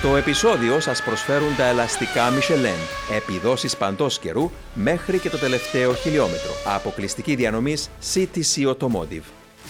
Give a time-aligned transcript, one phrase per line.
[0.00, 6.50] Στο επεισόδιο σας προσφέρουν τα ελαστικά Michelin, επιδόσεις παντός καιρού μέχρι και το τελευταίο χιλιόμετρο.
[6.64, 9.22] Αποκλειστική διανομής CTC Automotive.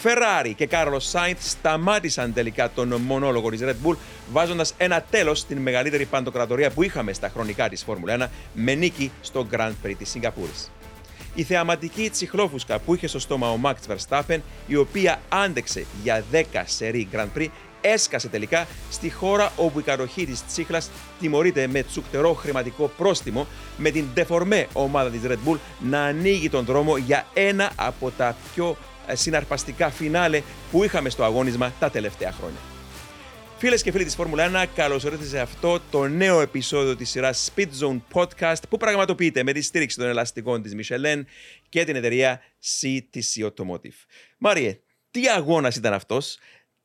[0.03, 3.97] Ferrari και Κάρλο Σάινθ σταμάτησαν τελικά τον μονόλογο της Red Bull,
[4.33, 9.11] βάζοντας ένα τέλος στην μεγαλύτερη παντοκρατορία που είχαμε στα χρονικά της Φόρμουλα 1 με νίκη
[9.21, 10.71] στο Grand Prix της Σιγκαπούρης.
[11.35, 16.43] Η θεαματική τσιχλόφουσκα που είχε στο στόμα ο Max Verstappen, η οποία άντεξε για 10
[16.65, 17.49] σερή Grand Prix,
[17.81, 23.47] έσκασε τελικά στη χώρα όπου η κατοχή της τσίχλας τιμωρείται με τσουκτερό χρηματικό πρόστιμο
[23.77, 28.37] με την δεφορμέ ομάδα της Red Bull να ανοίγει τον δρόμο για ένα από τα
[28.55, 32.59] πιο ε, συναρπαστικά φινάλε που είχαμε στο αγώνισμα τα τελευταία χρόνια.
[33.61, 37.53] Φίλες και φίλοι της Φόρμουλα 1, καλώς ορίσατε σε αυτό το νέο επεισόδιο της σειράς
[37.55, 41.23] Speed Zone Podcast που πραγματοποιείται με τη στήριξη των ελαστικών της Michelin
[41.69, 44.07] και την εταιρεία CTC Automotive.
[44.39, 46.39] Μάριε, τι αγώνας ήταν αυτός,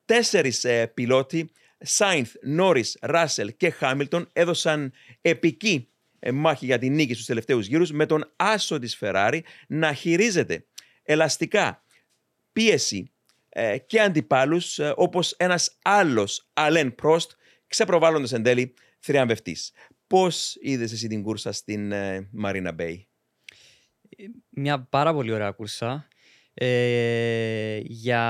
[0.05, 7.13] τέσσερις ε, πιλότοι, Σάινθ, Νόρις, Ράσελ και Χάμιλτον έδωσαν επική ε, μάχη για την νίκη
[7.13, 10.65] στους τελευταίους γύρους με τον άσο της Ferrari να χειρίζεται
[11.03, 11.83] ελαστικά
[12.51, 13.11] πίεση
[13.49, 17.31] ε, και αντιπάλους ε, όπως ένας άλλος Αλέν Πρόστ
[17.67, 19.71] ξεπροβάλλοντας εν τέλει θριαμβευτής.
[20.07, 23.01] Πώς είδες εσύ την κούρσα στην ε, Marina Bay?
[24.49, 26.07] Μια πάρα πολύ ωραία κούρσα.
[26.53, 28.23] Ε, για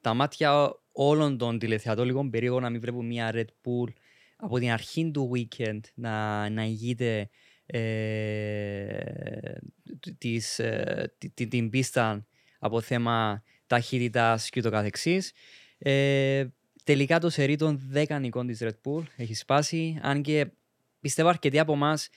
[0.00, 3.92] τα μάτια όλων των τηλεθεατών λίγο περίεργο να μην βλέπουν μια Red Bull
[4.36, 7.30] από την αρχή του weekend να, να ηγείται
[7.66, 8.98] ε,
[10.18, 12.26] της, ε, την, την πίστα
[12.58, 15.32] από θέμα ταχύτητας και το καθεξής.
[15.78, 16.46] Ε,
[16.84, 20.46] τελικά το σερί των 10 νικών της Red Bull έχει σπάσει, αν και
[21.00, 22.08] πιστεύω αρκετοί από εμάς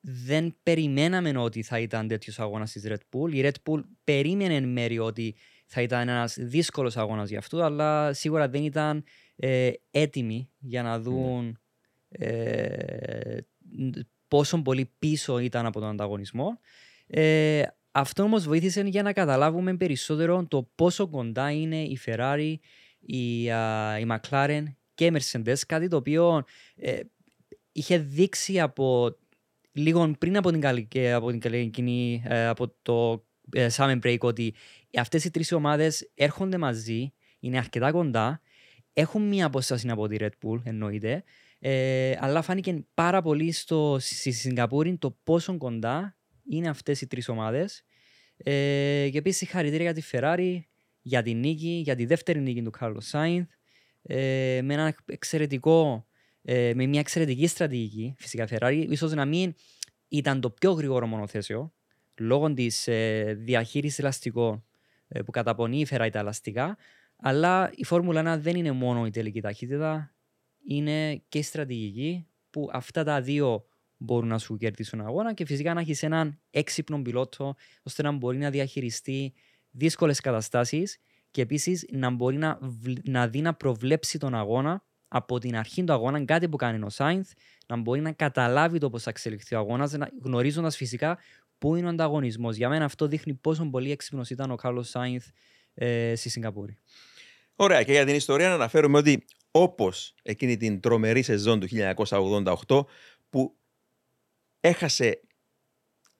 [0.00, 3.32] δεν περιμέναμε ότι θα ήταν τέτοιος αγώνας της Red Bull.
[3.32, 5.34] Η Red Bull περίμενε εν μέρει ότι
[5.66, 9.04] θα ήταν ένας δύσκολος αγώνας για αυτό, αλλά σίγουρα δεν ήταν
[9.36, 11.58] ε, έτοιμοι για να δουν
[12.08, 13.36] ε,
[14.28, 16.58] πόσο πολύ πίσω ήταν από τον ανταγωνισμό.
[17.06, 22.54] Ε, αυτό όμως βοήθησε για να καταλάβουμε περισσότερο το πόσο κοντά είναι η Ferrari,
[23.00, 24.64] η, η McLaren
[24.94, 26.44] και η Mercedes, κάτι το οποίο
[26.76, 27.00] ε,
[27.72, 29.16] είχε δείξει από
[29.72, 30.66] λίγο πριν από την,
[31.14, 34.54] από την εκείνη, ε, από το ε, Summer Break ότι
[35.00, 38.40] αυτές οι τρεις ομάδες έρχονται μαζί, είναι αρκετά κοντά,
[38.92, 41.24] έχουν μία απόσταση από τη Red Bull εννοείται,
[41.58, 46.16] ε, αλλά φάνηκε πάρα πολύ στο, στη Σιγκαπούρη το πόσο κοντά
[46.48, 47.84] είναι αυτές οι τρεις ομάδες.
[48.36, 50.58] Ε, και επίσης συγχαρητήρια για τη Ferrari,
[51.00, 53.48] για τη νίκη, για τη δεύτερη νίκη του Carlos Σάινθ.
[54.02, 56.06] Ε, με, ένα εξαιρετικό,
[56.42, 58.14] ε, με μια εξαιρετική στρατηγική.
[58.18, 59.54] Φυσικά, Ferrari ίσως να μην
[60.08, 61.72] ήταν το πιο γρήγορο μονοθέσιο
[62.18, 64.73] λόγω της ε, διαχείρισης ελαστικών ε,
[65.22, 66.76] που καταπονεί η Ferrari τα ελαστικά.
[67.16, 70.14] Αλλά η Φόρμουλα 1 δεν είναι μόνο η τελική ταχύτητα,
[70.66, 73.64] είναι και η στρατηγική που αυτά τα δύο
[73.96, 78.38] μπορούν να σου κερδίσουν αγώνα και φυσικά να έχεις έναν έξυπνο πιλότο ώστε να μπορεί
[78.38, 79.32] να διαχειριστεί
[79.70, 80.98] δύσκολες καταστάσεις
[81.30, 82.58] και επίσης να μπορεί να,
[83.04, 86.88] να δει να προβλέψει τον αγώνα από την αρχή του αγώνα, κάτι που κάνει ο
[86.88, 87.30] Σάινθ,
[87.66, 91.18] να μπορεί να καταλάβει το πώς θα εξελιχθεί ο αγώνας, γνωρίζοντας φυσικά
[91.64, 95.26] πού είναι ο ανταγωνισμός; Για μένα αυτό δείχνει πόσο πολύ έξυπνος ήταν ο Κάρλος Σάινθ
[95.74, 96.78] ε, στη Σιγκαπούρη.
[97.56, 101.68] Ωραία, και για την ιστορία να αναφέρουμε ότι όπως εκείνη την τρομερή σεζόν του
[102.68, 102.80] 1988,
[103.30, 103.56] που
[104.60, 105.20] έχασε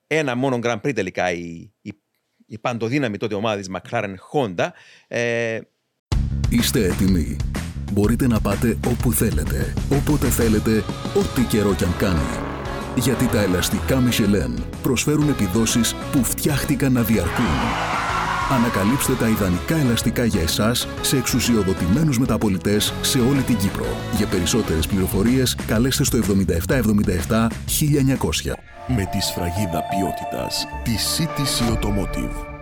[0.07, 1.91] ένα μόνο Grand Prix τελικά η, η,
[2.45, 4.69] η παντοδύναμη τότε ομάδα της McLaren Honda.
[5.07, 5.59] Ε...
[6.49, 7.37] Είστε έτοιμοι.
[7.91, 10.83] Μπορείτε να πάτε όπου θέλετε, όποτε θέλετε,
[11.15, 12.44] ό,τι καιρό κι αν κάνει.
[12.95, 17.45] Γιατί τα ελαστικά Michelin προσφέρουν επιδόσεις που φτιάχτηκαν να διαρκούν.
[18.51, 23.85] Ανακαλύψτε τα ιδανικά ελαστικά για εσάς σε εξουσιοδοτημένους μεταπολιτές σε όλη την Κύπρο.
[24.17, 28.53] Για περισσότερες πληροφορίες καλέστε στο 7777 1900.
[28.87, 32.55] Με τη σφραγίδα ποιότητας της CTC Automotive.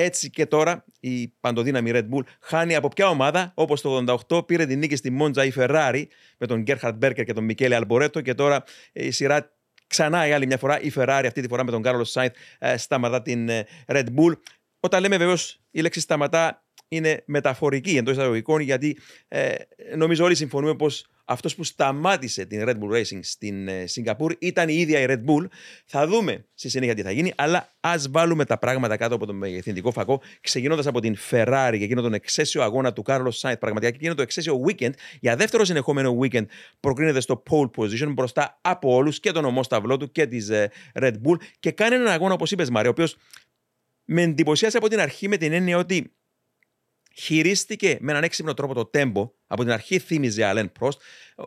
[0.00, 4.66] Έτσι και τώρα η παντοδύναμη Red Bull χάνει από ποια ομάδα, όπως το 88 πήρε
[4.66, 6.02] την νίκη στη Μόντζα η Ferrari
[6.38, 9.50] με τον Γκέρχαρτ Μπέρκερ και τον Μικέλε Αλμπορέτο και τώρα η σειρά
[9.88, 12.34] ξανά η άλλη μια φορά η Ferrari αυτή τη φορά με τον Κάρλο Σάινθ
[12.76, 14.32] σταματά την ε, Red Bull.
[14.80, 18.98] Όταν λέμε βεβαίως η λέξη σταματά είναι μεταφορική εντός εισαγωγικών, γιατί
[19.28, 19.54] ε,
[19.96, 24.68] νομίζω όλοι συμφωνούμε πως αυτός που σταμάτησε την Red Bull Racing στην ε, Σιγκαπούρη ήταν
[24.68, 25.46] η ίδια η Red Bull.
[25.84, 29.36] Θα δούμε στη συνέχεια τι θα γίνει, αλλά ας βάλουμε τα πράγματα κάτω από τον
[29.36, 33.58] μεγεθυντικό φακό, ξεκινώντας από την Ferrari και εκείνο τον εξαίσιο αγώνα του Carlos Sainz.
[33.58, 36.44] Πραγματικά και εκείνο το εξαίσιο weekend, για δεύτερο συνεχόμενο weekend,
[36.80, 41.12] προκρίνεται στο pole position μπροστά από όλους και τον ομόσταυλό του και της ε, Red
[41.12, 43.16] Bull και κάνει έναν αγώνα, όπως είπες, Μαρία, ο οποίος
[44.04, 46.12] με εντυπωσίασε από την αρχή με την έννοια ότι
[47.18, 49.32] χειρίστηκε με έναν έξυπνο τρόπο το τέμπο.
[49.46, 51.00] Από την αρχή θύμιζε Αλέν Πρόστ.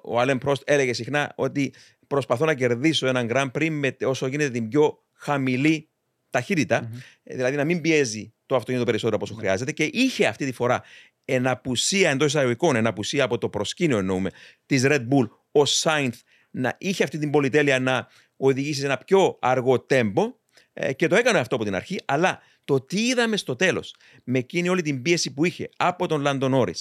[0.03, 1.73] Ο Αλέν Πρόστ έλεγε συχνά ότι
[2.07, 5.89] προσπαθώ να κερδίσω έναν Grand Prix με όσο γίνεται την πιο χαμηλή
[6.29, 6.89] ταχύτητα,
[7.23, 9.71] ε, δηλαδή να μην πιέζει το αυτοκίνητο περισσότερο από όσο χρειάζεται.
[9.71, 10.83] Και είχε αυτή τη φορά
[11.25, 14.29] εν απουσία εντός εισαγωγικών, εν απουσία από το προσκήνιο εννοούμε,
[14.65, 16.19] της Red Bull, ο Σάινθ
[16.51, 18.07] να είχε αυτή την πολυτέλεια να
[18.37, 20.33] οδηγήσει σε ένα πιο αργό τέμπο
[20.73, 22.41] ε, και το έκανε αυτό από την αρχή, αλλά
[22.71, 26.53] το τι είδαμε στο τέλος, με εκείνη όλη την πίεση που είχε από τον Λάντον
[26.53, 26.73] Όρι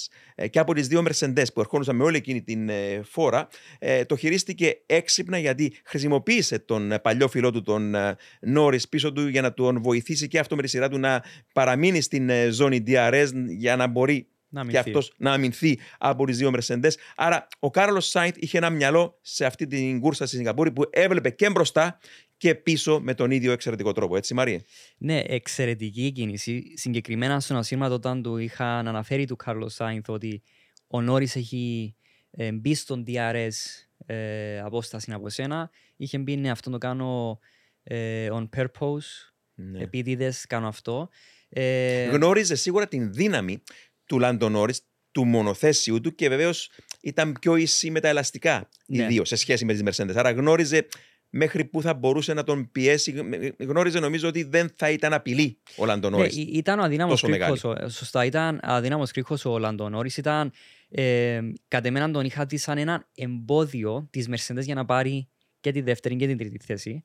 [0.49, 3.47] και από τις δύο Mercedes που ερχόντουσαν με όλη εκείνη την ε, φόρα,
[3.79, 7.95] ε, το χειρίστηκε έξυπνα γιατί χρησιμοποίησε τον παλιό φιλό του, τον
[8.41, 11.23] Νόρις, πίσω του για να τον βοηθήσει και αυτό με τη σειρά του να
[11.53, 16.51] παραμείνει στην ζώνη DRS για να μπορεί Να και αυτός να αμυνθεί από τις δύο
[16.55, 16.91] Mercedes.
[17.15, 21.29] Άρα ο Κάρλος Σάιντ είχε ένα μυαλό σε αυτή την κούρσα στη Σιγκαπούρη που έβλεπε
[21.29, 21.99] και μπροστά
[22.41, 24.15] και πίσω με τον ίδιο εξαιρετικό τρόπο.
[24.15, 24.61] Έτσι, Μαρία.
[24.97, 26.73] Ναι, εξαιρετική κίνηση.
[26.75, 30.41] Συγκεκριμένα στον ασύρματο όταν του είχαν αναφέρει του Κάρλος Σάινθ ότι
[30.87, 31.95] ο Νόρις έχει
[32.31, 35.69] ε, μπει στον DRS ες, απόσταση από σένα.
[35.95, 37.39] Είχε μπει ναι, αυτό το κάνω
[37.83, 39.31] ε, on purpose.
[39.53, 39.79] Ναι.
[39.79, 41.09] Επίτηδες κάνω αυτό.
[41.49, 43.63] Ε, Γνώριζε σίγουρα την δύναμη
[44.05, 46.71] του Λάντον Νόρις, του μονοθέσιου του και βεβαίως
[47.01, 49.07] ήταν πιο ίση με τα ελαστικά οι Ναι.
[49.07, 50.15] δύο σε σχέση με τις Mercedes.
[50.15, 50.87] Άρα γνώριζε
[51.33, 53.11] μέχρι πού θα μπορούσε να τον πιέσει.
[53.59, 56.35] Γνώριζε νομίζω ότι δεν θα ήταν απειλή ο Λάντον Ναι, Νόρις.
[56.37, 60.51] ή- ήταν ο αδύναμος τόσο κρίκος, ο- σωστά, ήταν αδύναμος κρίκος ο Λαντον Νόρις, ήταν,
[60.89, 65.27] ε, κατ' εμένα τον είχα δει σαν ένα εμπόδιο της Mercedes για να πάρει
[65.59, 67.03] και τη δεύτερη και την τρίτη θέση.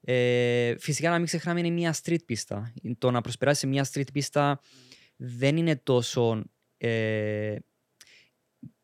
[0.00, 2.72] Ε, φυσικά να μην ξεχνάμε είναι μια street πίστα.
[2.98, 4.60] Το να προσπεράσει σε μια street πίστα
[5.16, 6.42] δεν είναι τόσο...
[6.78, 7.56] ε,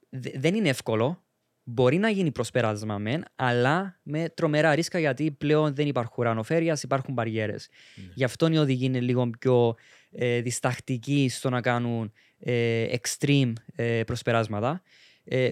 [0.09, 1.25] δε- δεν είναι εύκολο.
[1.65, 7.15] Μπορεί να γίνει προσπέρασμα μεν, αλλά με τρομερά ρίσκα γιατί πλέον δεν υπάρχουν ουρανοφέρειας, υπάρχουν
[7.15, 7.69] μπαριέρες.
[8.15, 9.75] Γι' αυτό οι οδηγοί είναι λίγο πιο
[10.11, 14.83] ε, διστακτικοί στο να κάνουν ε, extreme ε, προσπεράσματα.
[15.25, 15.51] Ε,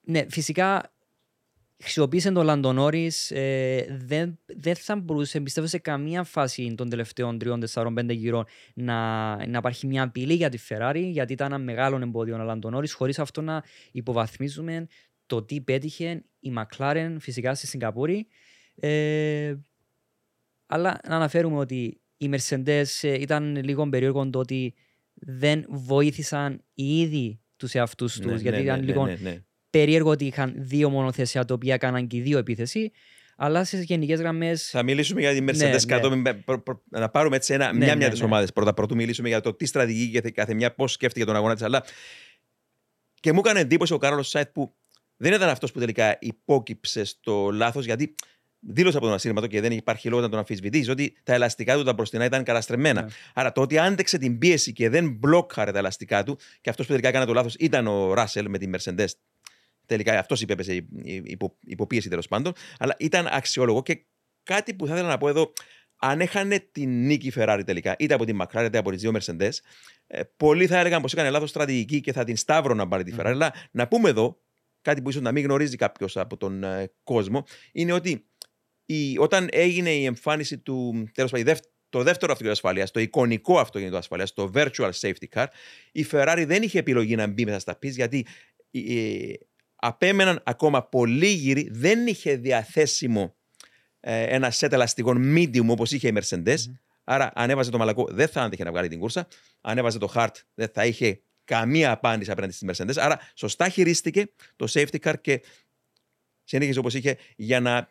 [0.00, 0.92] ναι, φυσικά
[1.82, 7.38] χρησιμοποίησε τον Λαντονόρης, ε, δεν, δεν θα μπορούσε, πιστεύω σε καμία φάση των τελευταίων
[7.74, 8.44] 3-4-5 γύρων
[8.74, 12.92] να, να υπάρχει μια απειλή για τη Ferrari, γιατί ήταν ένα μεγάλο εμπόδιο ο Λαντονόρης,
[12.92, 13.62] χωρίς αυτό να
[13.92, 14.86] υποβαθμίζουμε
[15.26, 18.26] το τι πέτυχε η McLaren φυσικά στη Σιγκαπούρη.
[18.74, 19.54] Ε,
[20.66, 24.74] αλλά να αναφέρουμε ότι οι Mercedes ε, ήταν λίγο περίεργο το ότι
[25.14, 29.44] δεν βοήθησαν οι ίδιοι τους εαυτούς τους, Ναι, γιατί ναι, ήταν ναι, λίγο ναι, ναι.
[29.70, 32.90] Περίεργο ότι είχαν δύο μονοθέσια τα οποία έκαναν και οι δύο επίθεση,
[33.36, 34.56] αλλά στι γενικές γραμμέ.
[34.56, 35.78] Θα μιλήσουμε για τη Mercedes Ναι, ναι.
[35.86, 38.24] κατόπιν, με- προ- προ- Να πάρουμε έτσι ένα, Ναι, μια-μια ναι, τι ναι.
[38.24, 38.46] ομάδε.
[38.54, 41.62] Πρώτα, πρωτού μιλήσουμε για το τι στρατηγική και κάθε μια, πώς σκέφτηκε τον αγώνα της.
[41.62, 41.84] Αλλά
[43.20, 44.74] και μου έκανε εντύπωση ο Κάρολο Σάιτ που
[45.16, 48.14] δεν ήταν αυτός που τελικά υπόκυψε στο λάθος, γιατί
[48.60, 51.82] δήλωσε από τον ασύρματο και δεν υπάρχει λόγος να τον αμφισβητήσει ότι τα ελαστικά του
[51.82, 53.02] τα μπροστινά ήταν καταστρεμμένα.
[53.02, 53.08] Ναι.
[53.34, 56.90] Άρα το ότι άντεξε την πίεση και δεν μπλόκαρε τα ελαστικά του και αυτός που
[56.92, 59.06] τελικά έκανε το λάθος ήταν ο Ράσελ με τη Mercedes.
[59.90, 60.86] Τελικά αυτός υπέπεσε
[61.24, 62.52] υπό, υποπίεση τέλος πάντων.
[62.78, 64.04] Αλλά ήταν αξιόλογο και
[64.42, 65.52] κάτι που θα ήθελα να πω εδώ.
[65.96, 69.12] Αν έχανε την νίκη η Ferrari τελικά, είτε από την McLaren είτε από τις δύο
[69.14, 69.50] Mercedes,
[70.06, 73.12] ε, πολλοί θα έλεγαν πως έκανε λάθος στρατηγική και θα την σταύρω να πάρει τη
[73.18, 73.24] Ferrari.
[73.24, 74.42] Αλλά να πούμε εδώ,
[74.80, 78.26] κάτι που ίσως να μην γνωρίζει κάποιος από τον ε, κόσμο, είναι ότι
[78.86, 83.00] η, όταν έγινε η εμφάνιση του τέλος πάντων, η δεύ- το δεύτερο αυτοκίνητο ασφαλείας, το
[83.00, 85.46] εικονικό αυτοκίνητο ασφαλείας, το virtual safety car,
[85.92, 88.26] η Ferrari δεν είχε επιλογή να μπει μέσα στα πεις γιατί
[88.70, 89.32] ε,
[89.80, 93.34] απέμεναν ακόμα πολλοί γύροι, δεν είχε διαθέσιμο
[94.00, 96.58] ε, ένα σετ ελαστικών medium όπως είχε η Mercedes.
[97.04, 99.28] Άρα, αν έβαζε το μαλακό, δεν θα άντεχε να βγάλει την κούρσα.
[99.60, 102.96] Αν έβαζε το hard, δεν θα είχε καμία απάντηση απέναντι στη Mercedes.
[102.96, 105.42] Άρα, σωστά χειρίστηκε το safety car και
[106.44, 107.88] συνέχισε όπως είχε για να,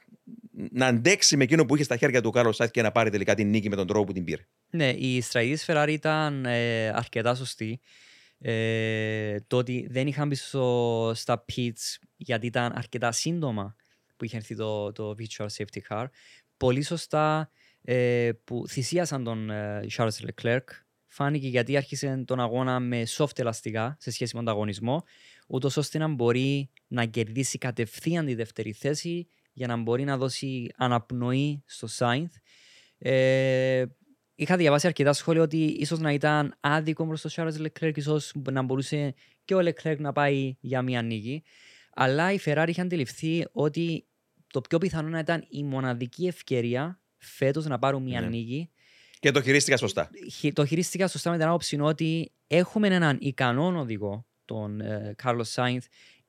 [0.52, 3.10] να αντέξει με εκείνο που είχε στα χέρια του ο Κάρλο Σάιθ και να πάρει
[3.10, 4.48] τελικά την νίκη με τον τρόπο που την πήρε.
[4.70, 7.80] Ναι, η στρατηγική της Ferrari ήταν ε, αρκετά σωστή.
[8.42, 13.76] Ε, το ότι δεν είχαν μπει στο, στα pits γιατί ήταν αρκετά σύντομα
[14.18, 16.06] που είχε έρθει το, το virtual safety car.
[16.58, 17.50] Πολύ σωστά
[17.82, 20.64] ε, που θυσίασαν τον ε, Charles Leclerc.
[21.08, 25.04] Φάνηκε γιατί άρχισε τον αγώνα με soft ελαστικά σε σχέση με τον αγωνισμό,
[25.48, 30.72] ούτως ώστε να μπορεί να κερδίσει κατευθείαν τη δεύτερη θέση για να μπορεί να δώσει
[30.78, 32.30] αναπνοή στο Sainz.
[32.98, 33.86] Ε,
[34.42, 38.62] είχα διαβάσει αρκετά σχόλια ότι ίσως να ήταν άδικο προ τον Charles Leclerc, ίσως να
[38.62, 39.14] μπορούσε
[39.46, 41.44] και ο Leclerc να πάει για μια νίκη.
[41.94, 44.06] Αλλά η Ferrari είχε αντιληφθεί ότι
[44.48, 48.28] το πιο πιθανό να ήταν η μοναδική ευκαιρία φέτος να πάρουν μια Ναι.
[48.28, 48.70] νίκη.
[49.20, 50.10] Και το χειρίστηκα σωστά.
[50.32, 55.54] Χει- Το χειρίστηκα σωστά με την άποψη ότι έχουμε έναν ικανό οδηγό, τον ε, Carlos
[55.56, 55.80] Sainz,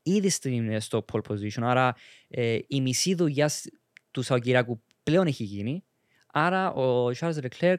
[0.02, 1.62] ήδη στην, ε, στο pole position.
[1.62, 1.94] Άρα
[2.28, 3.66] ε, η μισή δουλειά σ-
[4.10, 5.84] του Σαουκυράκου πλέον έχει γίνει.
[6.32, 7.76] Άρα ο Charles Leclerc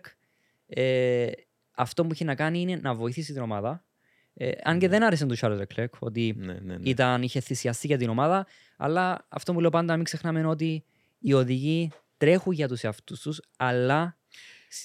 [0.73, 1.29] ε,
[1.71, 3.85] αυτό που έχει να κάνει είναι να βοηθήσει την ομάδα.
[4.33, 6.89] Ε, αν και δεν άρεσε του Charles Leclerc, ότι Ναι, ναι, ναι.
[6.89, 8.47] ήταν, είχε θυσιαστεί για την ομάδα,
[8.77, 10.83] αλλά αυτό που λέω πάντα, μην ξεχνάμε είναι ότι
[11.19, 14.17] οι οδηγοί τρέχουν για τους εαυτούς τους, αλλά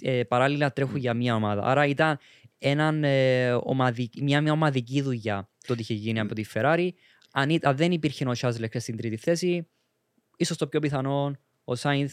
[0.01, 1.63] ε, παράλληλα τρέχουν για μια ομάδα.
[1.63, 2.19] Άρα ήταν
[2.59, 6.89] έναν, ε, ομαδικ- μια, μια ομαδική δουλειά το ότι είχε γίνει από τη Ferrari.
[7.33, 9.69] Αν, ή- αν δεν υπήρχε ο Charles Leclerc στην τρίτη θέση,
[10.37, 12.09] ίσως το πιο πιθανό ο Sainz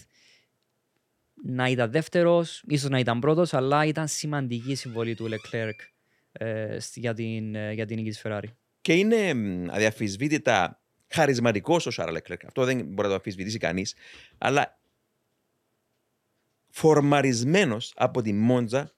[1.46, 5.72] να ήταν δεύτερος, ίσως να ήταν πρώτος, αλλά ήταν σημαντική η συμβολή του Leclerc
[6.32, 8.48] ε, στη- για, την, ε, για την νίκη της Ferrari.
[8.82, 12.38] Και είναι μ, αδιαφυσβήτητα χαρισματικός ο Σάρλ Leclerc.
[12.46, 13.96] Αυτό δεν μπορεί να το αμφισβητήσει κανείς.
[14.38, 14.80] Αλλά
[16.70, 18.92] φορμαρισμένος από τη Μόντζα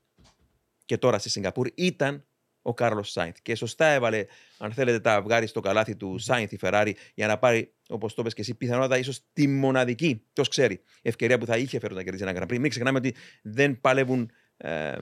[0.86, 2.26] και τώρα στη Σιγκαπούρη ήταν
[2.68, 3.38] ο Κάρλος Σάινθ.
[3.42, 4.26] Και σωστά έβαλε,
[4.58, 8.22] αν θέλετε, τα αυγάρι στο καλάθι του Σάινθ η Ferrari για να πάρει, όπως το
[8.22, 12.04] είπες και εσύ, πιθανότατα ίσως τη μοναδική, ποιος ξέρει, ευκαιρία που θα είχε φέρει να
[12.04, 12.60] κερδίσει ένα Grand Prix.
[12.60, 14.94] Μην ξεχνάμε ότι δεν παλεύουν ε,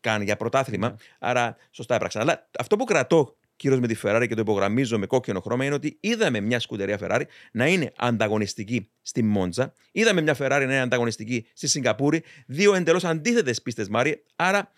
[0.00, 0.88] καν για πρωτάθλημα.
[0.88, 0.94] Ναι.
[1.18, 2.22] Άρα σωστά έπραξαν.
[2.22, 5.74] Αλλά αυτό που κρατώ κυρίω με τη Ferrari και το υπογραμμίζω με κόκκινο χρώμα είναι
[5.74, 9.72] ότι είδαμε μια σκουτερία Ferrari να είναι ανταγωνιστική στη Μόντζα.
[9.92, 12.22] Είδαμε μια Ferrari να είναι ανταγωνιστική στη Σιγκαπούρη.
[12.46, 14.24] Δύο εντελώς αντίθετες πίστες, Μάρι.
[14.36, 14.72] Άρα,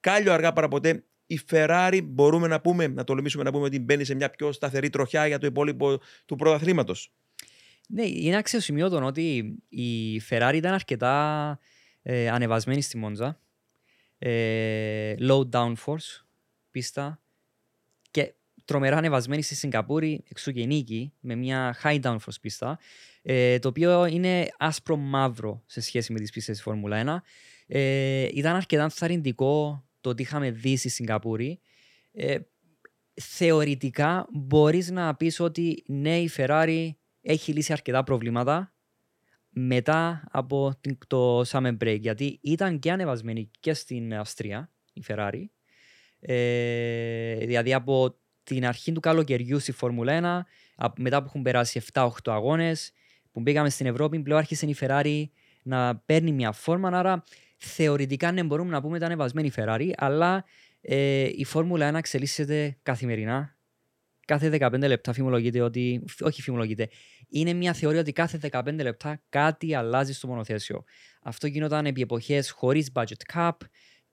[0.00, 4.14] κάλιο αργά παραποτέ, η Ferrari μπορούμε να πούμε, να τολμήσουμε να πούμε ότι μπαίνει σε
[4.14, 7.12] μια πιο σταθερή τροχιά για το υπόλοιπο του πρωταθλήματος.
[7.88, 11.58] Ναι, είναι αξιοσημείωτο ότι η Ferrari ήταν αρκετά
[12.02, 13.40] ε, ανεβασμένη στη Μόντζα.
[14.18, 16.24] Ε, low downforce,
[16.70, 17.20] πίστα.
[18.10, 22.78] Και τρομερά ανεβασμένη στη Σιγκαπούρη, εξού και νίκη, με μια high downforce πίστα.
[23.22, 27.22] Ε, το οποίο είναι άσπρο μαύρο σε σχέση με τις πίστες της Φόρμουλα 1.
[27.66, 31.60] Ε, ήταν αρκετά ενθαρρυντικό το ότι είχαμε δει στη Σιγκαπούρη.
[32.12, 32.38] Ε,
[33.14, 36.88] θεωρητικά μπορείς να πεις ότι ναι η Ferrari
[37.20, 38.74] έχει λύσει αρκετά προβλήματα
[39.48, 45.44] μετά από την- το summer break γιατί ήταν και ανεβασμένη και στην Αυστρία η Ferrari
[46.20, 50.46] ε, δηλαδή από την αρχή του καλοκαιριού στη Φόρμουλα 1
[50.76, 52.92] απ- μετά που έχουν περάσει 7-8 αγώνες
[53.32, 55.24] που μπήκαμε στην Ευρώπη πλέον άρχισε η Ferrari
[55.62, 57.24] να παίρνει μια φόρμα άρα
[57.56, 60.44] θεωρητικά ναι μπορούμε να πούμε ήταν ανεβασμένη η Ferrari αλλά
[60.80, 63.56] ε, η Φόρμουλα 1 εξελίσσεται καθημερινά
[64.26, 66.04] κάθε 15 λεπτά φημολογείται ότι.
[66.20, 66.88] Όχι φημολογείται.
[67.28, 70.84] Είναι μια θεωρία ότι κάθε 15 λεπτά κάτι αλλάζει στο μονοθέσιο.
[71.22, 73.50] Αυτό γινόταν επί εποχές χωρίς budget cap.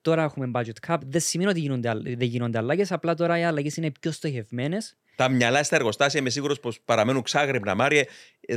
[0.00, 0.96] Τώρα έχουμε budget cap.
[1.06, 2.92] Δεν σημαίνει ότι γίνονται, αλλ- δεν γίνονται αλλαγές.
[2.92, 4.96] Απλά τώρα οι αλλαγές είναι πιο στοχευμένες.
[5.16, 7.74] Τα μυαλά στα εργοστάσια είμαι σίγουρος πως παραμένουν ξάγρυπνα.
[7.74, 8.04] Μάριε,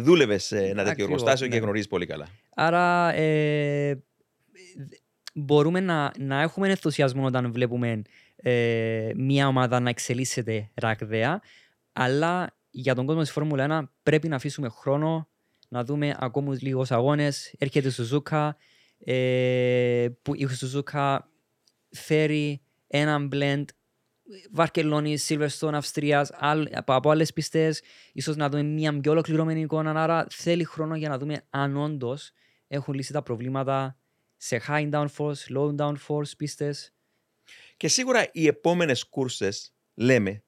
[0.01, 1.61] δούλευες σε ένα τέτοιο Ακριβώς, εργοστάσιο και ναι.
[1.61, 2.27] γνωρίζεις πολύ καλά.
[2.55, 4.03] Άρα ε,
[5.33, 8.01] μπορούμε να, να έχουμε ενθουσιασμό όταν βλέπουμε
[8.35, 11.41] ε, μια ομάδα να εξελίσσεται ραγδαία,
[11.93, 15.27] αλλά για τον κόσμο της Φόρμουλα 1 πρέπει να αφήσουμε χρόνο
[15.69, 17.53] να δούμε ακόμα λίγους αγώνες.
[17.57, 18.57] Έρχεται η Σουζούκα,
[18.99, 21.29] ε, που η Σουζούκα
[21.89, 23.63] φέρει έναν blend
[24.51, 27.81] Βαρκελόνη, Silverstone, Αυστρίας, άλλ- από, από άλλες πιστές,
[28.13, 32.31] ίσως να δούμε μια πιο ολοκληρωμένη εικόνα, άρα θέλει χρόνο για να δούμε αν όντως
[32.67, 33.97] έχουν λύσει τα προβλήματα
[34.37, 36.93] σε high downforce, low downforce πίστες.
[37.77, 39.49] Και σίγουρα οι επόμενες κούρσε,
[39.93, 40.43] λέμε,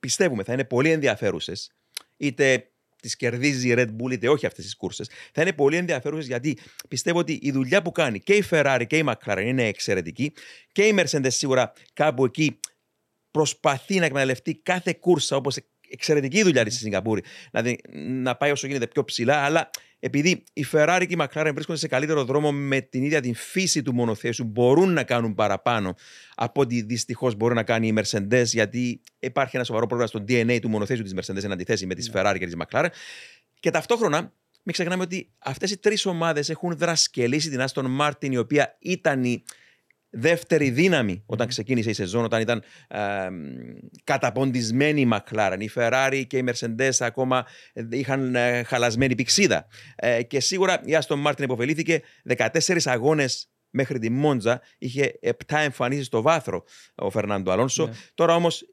[0.00, 1.70] πιστεύουμε, θα είναι πολύ ενδιαφέρουσες.
[2.16, 2.70] Είτε
[3.02, 5.04] τις κερδίζει η Red Bull, είτε όχι αυτές τις κούρσε.
[5.32, 8.98] Θα είναι πολύ ενδιαφέρουσες γιατί πιστεύω ότι η δουλειά που κάνει και η Ferrari και
[8.98, 10.32] η McLaren είναι εξαιρετική.
[10.72, 12.60] Και η Mercedes σίγουρα κάπου εκεί
[13.30, 15.56] προσπαθεί να εκμεταλλευτεί κάθε κούρσα όπως
[15.90, 17.22] εξαιρετική δουλειά της στη Σιγκαπούρη.
[17.50, 17.78] Δηλαδή
[18.22, 21.88] να πάει όσο γίνεται πιο ψηλά, αλλά επειδή η Ferrari και η McLaren βρίσκονται σε
[21.88, 25.94] καλύτερο δρόμο με την ίδια την φύση του μονοθέσου, μπορούν να κάνουν παραπάνω
[26.34, 30.58] από ό,τι δυστυχώς μπορεί να κάνει η Mercedes, γιατί υπάρχει ένα σοβαρό πρόβλημα στο DNA
[30.60, 32.88] του μονοθέσου της Mercedes εν αντιθέσει με της Ferrari και της McLaren.
[33.60, 34.18] Και ταυτόχρονα,
[34.62, 39.24] μην ξεχνάμε ότι αυτές οι τρεις ομάδες έχουν δρασκελίσει την Aston Martin, η οποία ήταν
[39.24, 39.42] η
[40.10, 43.28] δεύτερη δύναμη όταν ξεκίνησε η σεζόν, όταν ήταν ε,
[44.04, 45.56] καταποντισμένη η McLaren.
[45.58, 47.46] Η Ferrari και η Mercedes ακόμα
[47.90, 49.66] είχαν ε, χαλασμένη πηξίδα.
[49.96, 52.02] Ε, και σίγουρα η Aston Martin υποφελήθηκε
[52.36, 52.48] 14
[52.84, 54.60] αγώνες μέχρι τη Μόντζα.
[54.78, 57.86] Είχε 7 εμφανίσεις στο βάθρο ο Φερνάντο Αλόνσο.
[57.86, 57.92] Ναι.
[58.14, 58.64] Τώρα όμως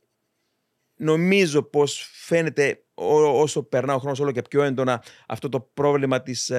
[0.95, 6.21] νομίζω πως φαίνεται ό- όσο περνά ο χρόνος όλο και πιο έντονα αυτό το πρόβλημα
[6.21, 6.51] της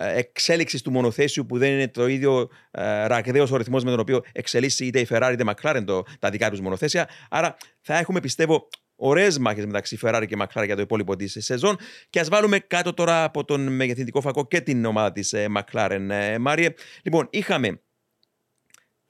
[0.00, 3.90] εμ, ε, εξέλιξης του μονοθέσιου που δεν είναι το ίδιο ε, ραγδαίος ο ρυθμός με
[3.90, 7.08] τον οποίο εξελίσσει είτε η Ferrari είτε η McLaren το, τα δικά τους μονοθέσια.
[7.30, 11.76] Άρα θα έχουμε πιστεύω ωραίες μάχες μεταξύ Ferrari και McLaren για το υπόλοιπο της σεζόν.
[12.10, 16.38] Και ας βάλουμε κάτω τώρα από τον μεγεθυντικό φακό και την ομάδα της McLaren, ε,
[16.38, 16.74] Μάριε.
[17.02, 17.80] Λοιπόν, είχαμε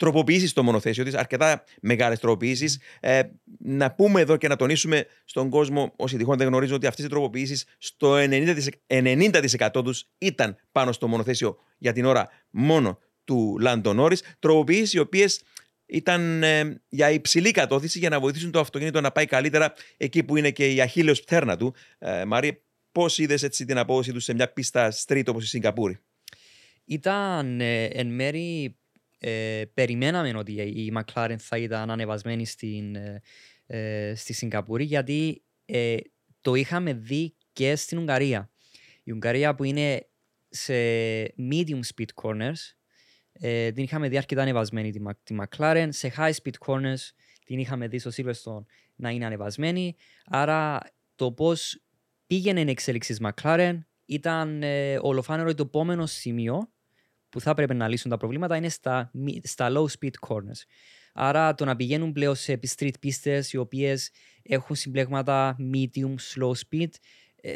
[0.01, 2.79] τροποποιήσεις στο μονοθέσιο της, αρκετά μεγάλες τροποποιήσεις.
[2.99, 3.21] Ε,
[3.59, 7.07] να πούμε εδώ και να τονίσουμε στον κόσμο, όσοι τυχόν δεν γνωρίζουν, ότι αυτές οι
[7.07, 8.53] τροποποιήσεις στο 90%,
[8.87, 14.23] 90% τους ήταν πάνω στο μονοθέσιο για την ώρα μόνο του Λάντον Νόρις.
[14.39, 15.41] Τροποποιήσεις οι οποίες
[15.85, 20.37] ήταν ε, για υψηλή κατώθηση για να βοηθήσουν το αυτοκίνητο να πάει καλύτερα εκεί που
[20.37, 21.73] είναι και η αχίλαιος πτέρνα του.
[21.99, 22.57] Ε, Μαρία,
[22.91, 25.99] πώς είδες έτσι την απόδοση τους σε μια πίστα street όπως η Σιγκαπούρη;
[26.85, 28.75] Ήταν ε, εν μέρη
[29.23, 33.21] ε, περιμέναμε ότι η McLaren θα ήταν ανεβασμένη στην, ε,
[33.65, 35.97] ε, στη Σιγκαπούρη γιατί ε,
[36.41, 38.51] το είχαμε δει και στην Ουγγαρία.
[39.03, 40.07] Η Ουγγαρία που είναι
[40.49, 40.73] σε
[41.51, 42.75] medium speed corners
[43.31, 45.87] ε, την είχαμε δει αρκετά ανεβασμένη τη, τη McLaren.
[45.89, 47.09] Σε high speed corners
[47.45, 49.95] την είχαμε δει στο Silverstone να είναι ανεβασμένη.
[50.25, 50.79] Άρα
[51.15, 51.83] το πώς
[52.27, 56.71] πήγαινε η εξέλιξη της McLaren ήταν ε, ολοφάνερο ότι το επόμενο σημείο
[57.31, 59.11] που θα έπρεπε να λύσουν τα προβλήματα είναι στα,
[59.43, 60.61] στα low speed corners.
[61.13, 64.11] Άρα το να πηγαίνουν πλέον σε street πίστες οι οποίες
[64.41, 66.89] έχουν συμπλέγματα medium, slow speed
[67.41, 67.51] ε,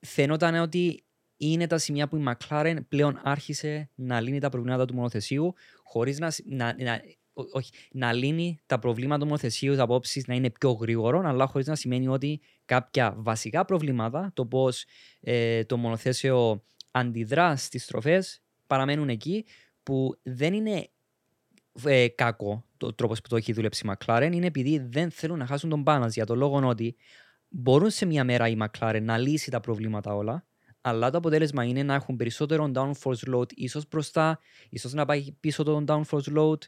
[0.00, 1.04] φαινόταν ότι
[1.36, 6.18] είναι τα σημεία που η McLaren πλέον άρχισε να λύνει τα προβλήματα του μονοθεσίου χωρίς
[6.18, 7.00] να, να, να,
[7.32, 11.66] όχι, να λύνει τα προβλήματα του μονοθεσίου, τα απόψει να είναι πιο γρήγορο, αλλά χωρίς
[11.66, 14.84] να σημαίνει ότι κάποια βασικά προβλήματα, το πώς
[15.20, 18.41] ε, το μονοθέσιο αντιδρά στις στροφές,
[18.72, 19.44] παραμένουν εκεί
[19.82, 20.88] που δεν είναι
[21.84, 25.46] ε, κακό το τρόπος που το έχει δουλέψει η McLaren, είναι επειδή δεν θέλουν να
[25.46, 26.96] χάσουν τον balance για το λόγο ότι
[27.48, 30.46] μπορούν σε μια μέρα η McLaren να λύσει τα προβλήματα όλα,
[30.80, 34.38] αλλά το αποτέλεσμα είναι να έχουν περισσότερο downforce load ίσως μπροστά,
[34.68, 36.58] ίσως να πάει πίσω το downforce load.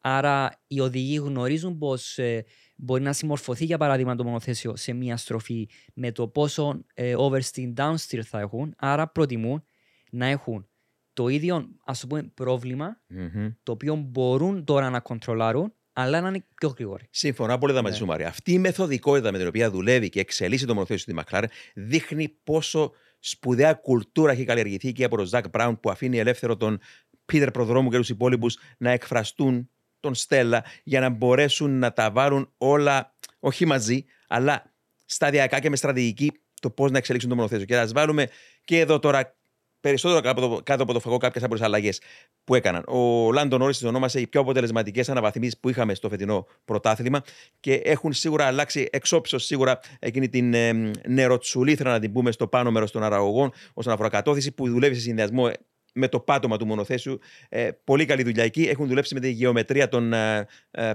[0.00, 2.40] Άρα οι οδηγοί γνωρίζουν πώ ε,
[2.76, 7.74] μπορεί να συμμορφωθεί για παράδειγμα το μονοθέσιο σε μια στροφή με το πόσο ε, oversteer
[7.76, 8.74] downsteer θα έχουν.
[8.76, 9.64] Άρα προτιμούν
[10.10, 10.68] να έχουν
[11.14, 13.54] το ίδιο ας το πούμε, προβλημα mm-hmm.
[13.62, 17.06] το οποίο μπορούν τώρα να κοντρολάρουν αλλά να είναι πιο γρήγοροι.
[17.10, 17.98] Συμφωνώ απόλυτα μαζί ναι.
[17.98, 18.28] σου, Μάρια.
[18.28, 21.44] Αυτή η μεθοδικότητα με την οποία δουλεύει και εξελίσσει το μονοθέσιο στη McLaren
[21.74, 26.78] δείχνει πόσο σπουδαία κουλτούρα έχει καλλιεργηθεί και από τον Ζακ Μπράουν που αφήνει ελεύθερο τον
[27.24, 32.52] Πίτερ Προδρόμου και τους υπόλοιπους να εκφραστούν τον Στέλλα για να μπορέσουν να τα βάλουν
[32.56, 34.72] όλα όχι μαζί, αλλά
[35.04, 37.66] σταδιακά και με στρατηγική το πώς να εξελίξουν το μονοθέσιο.
[37.66, 38.28] Και ας βάλουμε
[38.64, 39.36] και εδώ τώρα
[39.84, 40.20] περισσότερο
[40.62, 42.00] κάτω από το φαγό κάποιες από τις αλλαγές
[42.44, 42.84] που έκαναν.
[42.86, 47.22] Ο Λάντον Όρις τι ονόμασε οι πιο αποτελεσματικές αναβαθμίσεις που είχαμε στο φετινό πρωτάθλημα
[47.60, 52.70] και έχουν σίγουρα αλλάξει εξόψως σίγουρα εκείνη την ε, νεροτσουλήθρα, να την πούμε, στο πάνω
[52.70, 55.50] μέρος των αραγωγών όσον αφορά κατώθηση που δουλεύει σε συνδυασμό
[55.94, 57.18] με το πάτωμα του μονοθέσιου.
[57.48, 58.62] Ε, πολύ καλή δουλειά εκεί.
[58.62, 60.90] Έχουν δουλέψει με τη γεωμετρία των ε, ε,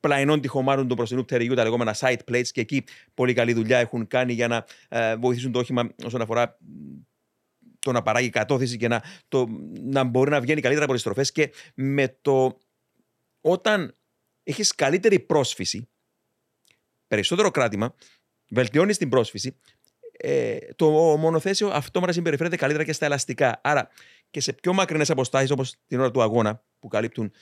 [0.00, 2.84] πλαϊνών τυχομάτων του μπροστινού πτερυγιού, τα λεγόμενα side plates, και εκεί
[3.14, 6.58] πολύ καλή δουλειά έχουν κάνει για να ε, βοηθήσουν το όχημα όσον αφορά
[7.86, 9.46] το να παράγει κατώθηση και να, το,
[9.82, 11.24] να μπορεί να βγαίνει καλύτερα από τις στροφέ.
[11.24, 12.58] Και με το
[13.40, 13.94] όταν
[14.42, 15.88] έχεις καλύτερη πρόσφυση,
[17.06, 17.94] περισσότερο κράτημα,
[18.48, 19.56] βελτιώνεις την πρόσφυση,
[20.18, 23.60] ε, το μονοθέσιο αυτόματα συμπεριφέρεται καλύτερα και στα ελαστικά.
[23.62, 23.88] Άρα
[24.30, 27.32] και σε πιο μακρινές αποστάσεις, όπως την ώρα του αγώνα, που καλύπτουν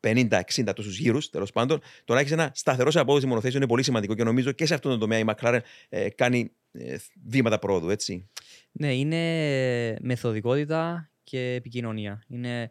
[0.00, 3.82] 50-60 τόσους γύρους, τέλος πάντων, το να έχεις ένα σταθερό σε απόδοση μονοθέσιο είναι πολύ
[3.82, 7.90] σημαντικό και νομίζω και σε αυτόν τον τομέα η McLaren ε, κάνει ε, βήματα πρόοδου,
[7.90, 8.28] έτσι.
[8.72, 12.22] Ναι, είναι μεθοδικότητα και επικοινωνία.
[12.28, 12.70] Είναι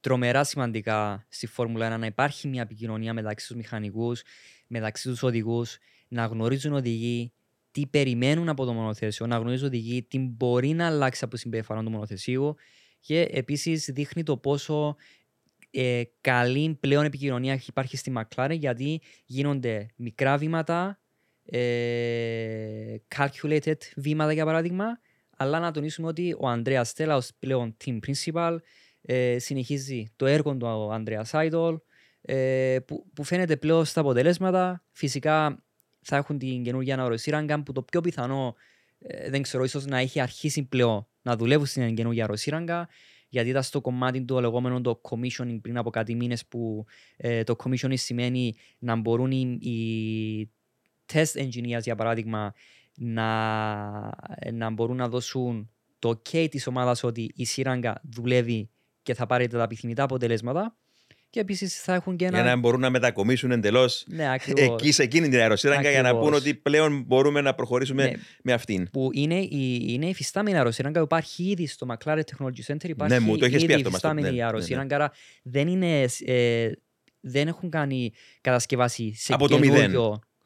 [0.00, 4.22] τρομερά σημαντικά στη Φόρμουλα 1 να υπάρχει μια επικοινωνία μεταξύ τους μηχανικούς,
[4.66, 7.32] μεταξύ τους οδηγούς, να γνωρίζουν οδηγοί
[7.70, 11.90] τι περιμένουν από το μονοθέσιο, να γνωρίζουν οδηγοί τι μπορεί να αλλάξει από συμπεριφορά του
[11.90, 12.54] μονοθεσίου
[13.00, 14.96] και επίσης δείχνει το πόσο
[15.72, 21.00] ε, καλή πλέον επικοινωνία υπάρχει στη McLaren γιατί γίνονται μικρά βήματα,
[21.44, 25.00] ε, calculated βήματα για παράδειγμα,
[25.36, 28.56] αλλά να τονίσουμε ότι ο Ανδρέας Στέλλα ως πλέον team principal
[29.02, 31.78] ε, συνεχίζει το έργο του ο Ανδρέας Άιτολ
[32.22, 34.84] ε, που, που φαίνεται πλέον στα αποτελέσματα.
[34.92, 35.64] Φυσικά
[36.02, 38.54] θα έχουν την καινούργια αναρρωσίραγγα που το πιο πιθανό
[38.98, 42.88] ε, δεν ξέρω, ίσως να έχει αρχίσει πλέον να δουλεύουν στην καινούργια αναρρωσίραγγα
[43.32, 46.84] γιατί ήταν στο κομμάτι του λεγόμενου το commissioning πριν από κάτι μήνες που
[47.16, 50.50] ε, το commissioning σημαίνει να μπορούν οι, οι
[51.12, 52.54] test engineers για παράδειγμα
[52.94, 53.28] να,
[54.52, 58.70] να μπορούν να δώσουν το OK της ομάδας ότι η σύραγγα δουλεύει
[59.02, 60.76] και θα πάρει τα επιθυμητά αποτελέσματα.
[61.32, 62.40] Και επίσης θα έχουν και ένα.
[62.40, 66.34] Για να μπορούν να μετακομίσουν εντελώς ναι, εκεί σε εκείνη την αεροσύραγγα για να πούν
[66.34, 68.12] ότι πλέον μπορούμε να προχωρήσουμε ναι.
[68.42, 68.90] με αυτήν.
[68.90, 72.88] Που είναι η, είναι η φυστάμενη αεροσύραγγα που υπάρχει ήδη στο McLaren Technology Center.
[72.88, 73.88] Υπάρχει ναι, μου το έχεις πει αυτό.
[73.88, 74.96] Η φυστάμενη ναι, ναι, αεροσύραγγα.
[74.96, 76.70] Άρα δεν, είναι, ε,
[77.20, 79.94] δεν έχουν κάνει κατασκευάσει σε από το μηδέν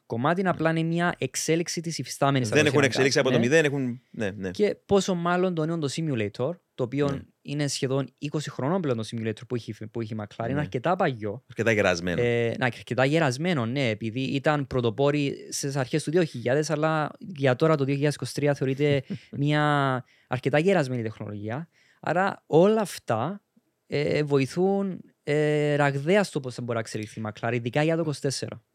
[0.07, 4.01] κομμάτι, είναι απλά είναι μια εξέλιξη της υφιστάμενη Δεν έχουν εξέλιξη από το μηδέν, έχουν.
[4.09, 4.51] Ναι, ναι.
[4.51, 7.19] Και πόσο μάλλον το νέο το simulator, το οποίο ναι.
[7.47, 10.49] Είναι σχεδόν 20 χρονών πλέον το simulator που έχει, που έχει η McLaren, ναι.
[10.49, 11.43] είναι αρκετά παγιό.
[11.49, 12.21] Αρκετά γερασμένο.
[12.21, 17.75] Ε, ναι, αρκετά γερασμένο, ναι, επειδή ήταν πρωτοπόροι στις αρχές του 2000, αλλά για τώρα
[17.75, 21.69] το 2023 θεωρείται μια αρκετά γερασμένη τεχνολογία.
[21.99, 23.41] Άρα όλα αυτά
[23.87, 28.13] ε, βοηθούν ε, ραγδαία στο πώς θα μπορεί να εξελιχθεί η McLaren, ειδικά για το
[28.21, 28.29] 24.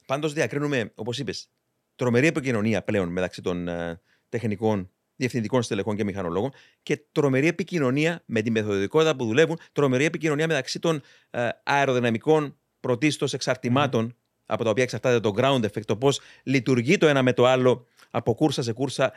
[0.07, 1.49] Πάντως διακρίνουμε, όπως είπες,
[1.95, 8.43] τρομερή επικοινωνία πλέον μεταξύ των ε, τεχνικών, διευθυντικών στελεχών και μηχανολόγων και τρομερή επικοινωνία με
[8.43, 14.83] τη μεθοδικότητα που δουλεύουν, τρομερή επικοινωνία μεταξύ των ε, αεροδυναμικών πρωτίστως εξαρτημάτων από τα οποία
[14.83, 18.73] εξαρτάται το ground effect, το πώς λειτουργεί το ένα με το άλλο από κούρσα σε
[18.73, 19.13] κούρσα.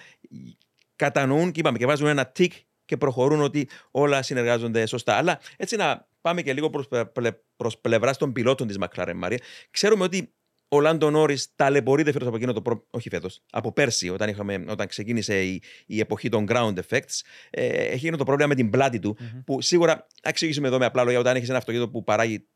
[0.96, 2.52] Κατανοούν και είπαμε και βάζουν ένα tick
[2.86, 5.16] και προχωρούν ότι όλα συνεργάζονται σωστά.
[5.16, 9.40] Αλλά έτσι να πάμε και λίγο προς, πλε, προς πλευράς των πιλότων της McLaren Μαρία.
[9.72, 10.34] Ξέρουμε ότι
[10.68, 12.62] ο Λάντο Νόρις ταλαιπωρείται φέτος από εκείνο το.
[12.62, 12.88] Προ...
[12.90, 17.22] Όχι φέτος, από πέρσι, όταν, είχαμε, όταν ξεκίνησε η, η εποχή των ground effects.
[17.50, 19.42] Ε, έχει γίνει το πρόβλημα με την πλάτη του, mm-hmm.
[19.46, 22.48] που σίγουρα, εξηγήσουμε εδώ με απλά λόγια, όταν έχεις ένα αυτοκίνητο που παράγει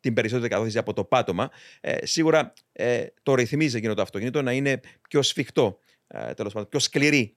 [0.00, 4.52] την περισσότερη καθόθηση από το πάτωμα, ε, σίγουρα ε, το ρυθμίζει εκείνο το αυτοκίνητο να
[4.52, 7.36] είναι πιο σφιχτό, ε, τέλος πάντων, πιο σκληρή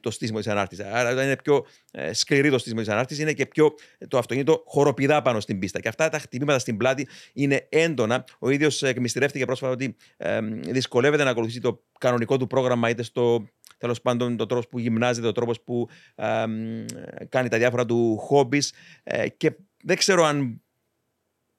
[0.00, 0.84] το στήσιμο της ανάρτησης.
[0.84, 3.74] Άρα, όταν είναι πιο ε, σκληρή το στήσιμο της ανάρτησης, είναι και πιο
[4.08, 5.80] το αυτοκίνητο χοροπηδά πάνω στην πίστα.
[5.80, 8.24] Και αυτά τα χτυπήματα στην πλάτη είναι έντονα.
[8.38, 13.48] Ο ίδιος εκμυστηρεύτηκε πρόσφατα ότι ε, δυσκολεύεται να ακολουθήσει το κανονικό του πρόγραμμα, είτε στο
[13.78, 16.44] τέλος πάντων το τρόπος που γυμνάζεται, ο τρόπος που ε,
[17.28, 18.72] κάνει τα διάφορα του χόμπις.
[19.02, 20.60] Ε, και δεν ξέρω αν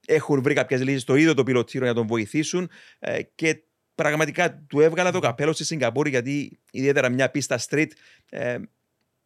[0.08, 3.62] έχουν βρει κάποιες λύσεις στο ίδιο το πιλωτήριο για να τον βοηθήσουν ε, και
[3.98, 7.90] πραγματικά του έβγαλα το καπέλο στη Σιγκαπούρη γιατί ιδιαίτερα μια πίστα street
[8.30, 8.58] ε,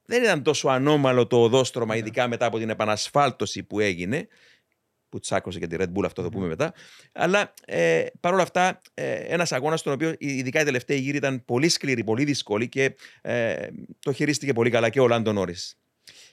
[0.05, 4.27] δεν ήταν τόσο ανώμαλο το οδόστρωμα, ειδικά μετά από την επανασφάλτωση που έγινε.
[5.10, 6.73] Που τσάκωσε και τη Red Bull, αυτό θα πούμε μετά.
[7.12, 11.69] Αλλά ε, παρόλα αυτά, ε, ένας αγώνας στον οποίο ειδικά η τελευταία γύρι ήταν πολύ
[11.69, 13.67] σκληρή, πολύ δύσκολη και ε,
[13.99, 15.81] το χειρίστηκε πολύ καλά και ο Λάντον Νόρις.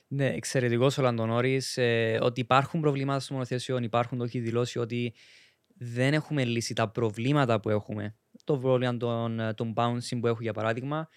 [0.09, 1.62] Ναι, εξαιρετικός ο Λαντονόρη.
[1.74, 5.14] Ε, ότι υπάρχουν προβλήματα στο μονοθέσιο, υπάρχουν, το έχει δηλώσει ότι
[5.74, 8.16] δεν έχουμε λύσει τα προβλήματα που έχουμε.
[8.48, 11.08] Το πρόβλημα των, των bouncing που έχω για παράδειγμα.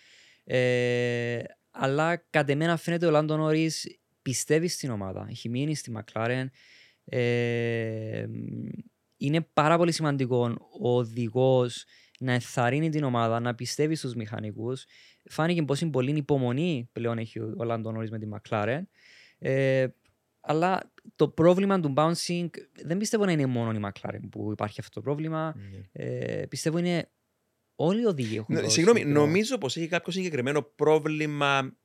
[0.44, 1.42] Ε,
[1.72, 5.28] αλλά κατ' εμένα φαίνεται ο Λάντο Νόρις πιστεύει στην ομάδα.
[5.30, 6.46] Έχει μείνει στη McLaren.
[7.06, 8.26] Ε,
[9.18, 11.86] είναι πάρα πολύ σημαντικό ο οδηγός
[12.20, 14.86] να ενθαρρύνει την ομάδα, να πιστεύει στους μηχανικούς.
[15.30, 18.82] Φάνηκε πως είναι πολύ υπομονή πλέον έχει ο Λάντο Νόρις με τη McLaren.
[19.40, 19.88] Ε,
[20.42, 22.50] αλλά το πρόβλημα του bouncing
[22.86, 25.56] δεν πιστεύω να είναι μόνο η McLaren που υπάρχει αυτό το πρόβλημα.
[25.56, 25.90] Mm.
[25.92, 27.10] Ε, πιστεύω είναι
[27.76, 31.76] όλοι οι οδηγοί έχουν ναι, Συγγνώμη, νομίζω πως έχει κάποιο συγκεκριμένο πρόβλημα.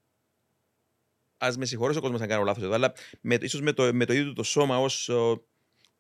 [1.38, 2.92] Α με συγχωρέσει ο κόσμος αν κάνω λάθος εδώ, αλλά
[3.40, 5.10] ίσως με το, με το ίδιο το σώμα ως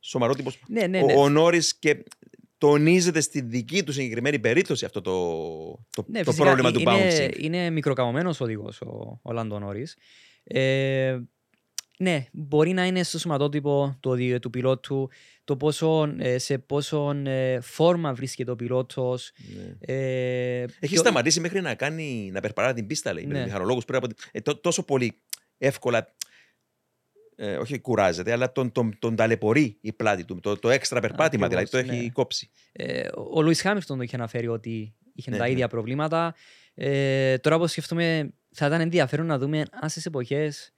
[0.00, 0.50] σωμαρότυπο.
[0.68, 1.12] Ναι, ναι, ναι.
[1.12, 2.04] Ο, ο Νόρι και
[2.58, 5.12] τονίζεται στη δική του συγκεκριμένη περίπτωση αυτό το,
[5.90, 7.38] το, ναι, το πρόβλημα του είναι, bouncing.
[7.38, 9.86] Είναι μικροκαμωμένος οδηγός ο, ο Λάντο Νόρι.
[10.44, 11.18] Ε,
[11.98, 15.10] ναι, μπορεί να είναι στο σωματότυπο το, του πιλότου,
[15.44, 19.32] το πόσο, ε, σε πόσο ε, φόρμα βρίσκεται ο πιλότος.
[19.56, 19.76] Ναι.
[19.80, 21.00] Ε, Έχει πιο...
[21.00, 23.26] σταματήσει μέχρι να, κάνει, να περπαρά την πίστα, λέει.
[23.26, 23.38] Ναι.
[23.38, 24.14] Με μηχανολόγου πρέπει από.
[24.32, 25.20] Ε, τό, τόσο πολύ
[25.58, 26.14] εύκολα.
[27.36, 30.40] Ε, όχι κουράζεται, αλλά τον, τον, τον ταλαιπωρεί η πλάτη του.
[30.40, 32.10] Το, το έξτρα περπάτημα Ακριβώς, δηλαδή το έχει ναι.
[32.10, 32.50] κόψει.
[32.72, 35.70] Ε, ο Λουί Χάμιλτον το είχε αναφέρει ότι είχε ναι, τα ίδια ναι.
[35.70, 36.34] προβλήματα.
[36.74, 40.75] Ε, τώρα που σκέφτομαι, θα ήταν ενδιαφέρον να δούμε αν στις εποχές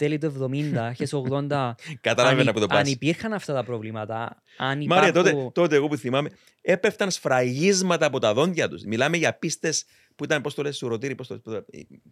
[0.00, 1.06] τέλη του 70, αρχέ
[1.48, 1.72] 80.
[2.00, 4.42] Καταλάβαινα που το Αν υπήρχαν αυτά τα προβλήματα.
[4.56, 5.04] Αν υπάρχουν...
[5.04, 6.30] Μάρια, τότε, τότε εγώ που θυμάμαι,
[6.62, 8.82] έπεφταν σφραγίσματα από τα δόντια τους.
[8.84, 9.84] Μιλάμε για πίστες
[10.16, 11.40] που ήταν, πώς το λες, σουρωτήρι, πώς το,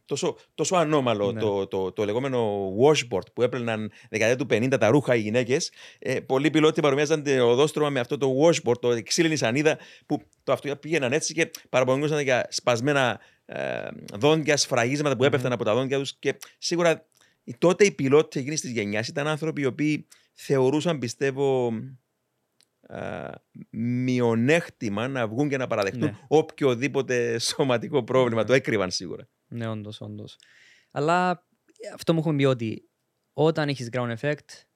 [0.05, 1.41] τόσο, τόσο ανώμαλο ναι.
[1.41, 5.71] το, το, το, λεγόμενο washboard που έπαιρναν δεκαετία του 50 τα ρούχα οι γυναίκες.
[5.99, 10.53] Ε, πολλοί πιλότοι παρομοιάζαν το οδόστρωμα με αυτό το washboard, το ξύλινη σανίδα που το
[10.53, 15.55] αυτό πήγαιναν έτσι και παραπονιούσαν για σπασμένα ε, δόντια, σφραγίσματα που έπεφταν mm-hmm.
[15.55, 17.07] από τα δόντια τους και σίγουρα
[17.59, 21.73] τότε οι πιλότοι εκείνης της γενιάς ήταν άνθρωποι οι οποίοι θεωρούσαν, πιστεύω,
[22.81, 23.31] α,
[23.71, 26.19] μειονέκτημα να βγουν και να παραδεχτούν ναι.
[26.29, 28.41] οποιοδήποτε σωματικό πρόβλημα.
[28.41, 28.47] Ναι.
[28.47, 29.29] Το έκρυβαν σίγουρα.
[29.47, 30.37] Ναι, όντως, όντως.
[30.91, 31.47] Αλλά
[31.95, 32.89] αυτό μου έχουν πει ότι
[33.33, 34.67] όταν έχεις ground effect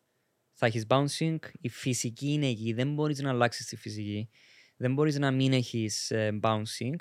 [0.52, 2.72] θα έχεις bouncing, η φυσική είναι εκεί.
[2.72, 4.28] Δεν μπορείς να αλλάξεις τη φυσική.
[4.76, 6.96] Δεν μπορείς να μην έχεις ε, bouncing.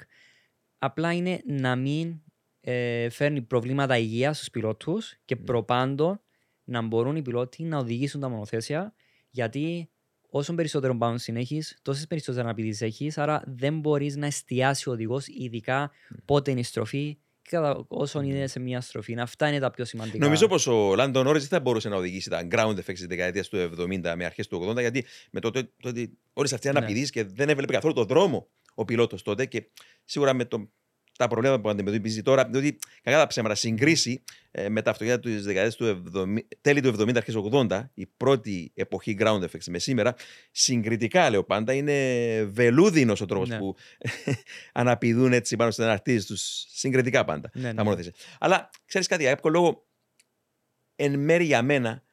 [0.77, 2.21] Απλά είναι να μην
[2.61, 5.45] ε, φέρνει προβλήματα υγείας στους πιλότους και mm.
[5.45, 6.21] προπάντων
[6.63, 8.93] να μπορούν οι πιλότοι να οδηγήσουν τα μονοθέσια
[9.29, 9.89] γιατί
[10.29, 13.17] όσο περισσότερο bouncing έχει, τόσες περισσότερες αναπηδήσει έχεις.
[13.17, 16.17] Άρα δεν μπορείς να εστιάσει ο οδηγός, ειδικά mm.
[16.25, 19.19] πότε είναι η στροφή και κατά όσο είναι σε μια στροφή.
[19.19, 20.25] Αυτά είναι τα πιο σημαντικά.
[20.25, 23.47] Νομίζω πως ο Λάντον Νόρι δεν θα μπορούσε να οδηγήσει τα ground effects της δεκαετίας
[23.47, 27.23] του 70 με αρχές του 80, γιατί με τότε, τότε όλε αυτές οι αναπηδήσει ναι.
[27.23, 29.45] και δεν έβλεπε καθόλου τον δρόμο ο πιλότος τότε.
[29.45, 29.69] Και
[30.05, 30.71] σίγουρα με το
[31.21, 35.43] τα προβλήματα που αντιμετωπίζει τώρα, διότι κακά τα ψέματα συγκρίσει ε, με τα αυτοκίνητα της
[35.43, 40.15] δεκαετίας του 70, τέλη του 70, αρχές 80, η πρώτη εποχή ground effects με σήμερα,
[40.51, 41.93] συγκριτικά λέω πάντα, είναι
[42.43, 43.57] βελούδινος ο τρόπος ναι.
[43.57, 43.75] που
[44.81, 46.65] αναπηδούν έτσι πάνω στι αναρτήσει τους.
[46.73, 47.49] Συγκριτικά πάντα.
[47.53, 47.83] Ναι, ναι.
[48.39, 49.85] Αλλά ξέρεις κάτι, εύκολο λόγο,
[50.95, 52.03] εν μέρει για μένα,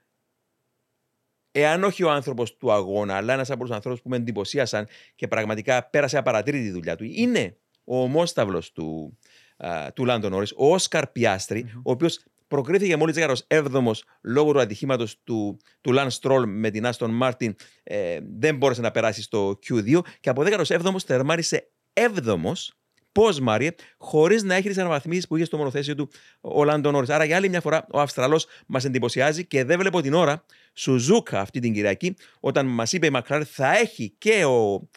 [1.53, 5.29] εάν όχι ο άνθρωπος του αγώνα, αλλά ένας από τους ανθρώπους που με εντυπωσίασαν και
[5.29, 7.57] πραγματικά πέρασε απαρατήρητη τη δουλειά του, είναι
[7.88, 9.18] ο ομόσταυλος του,
[9.57, 15.20] α, του Λάντο Νόρις, ο Όσκαρ ο οποίος προκρίθηκε μόλις δέκατο 7ο λόγω του ατυχήματος
[15.24, 17.55] του, του Λανς Στρολ με την Άστον Μάρτιν.
[17.83, 22.37] Ε, δεν μπόρεσε να περάσει στο Q2 και από 17ο τερμάρισε 7ο
[23.12, 27.09] Πώς, Μάριε, χωρίς να έχει τις αναβαθμίσεις που είχε στο μονοθέσιο του ο Λάντο Νόρις.
[27.09, 31.40] Άρα για άλλη μια φορά ο Αυστραλός μας εντυπωσιάζει και δεν βλέπω την ώρα Σουζούκα
[31.40, 34.88] αυτή την Κυριακή, όταν μας είπε η Μακλάρ θα έχει και ο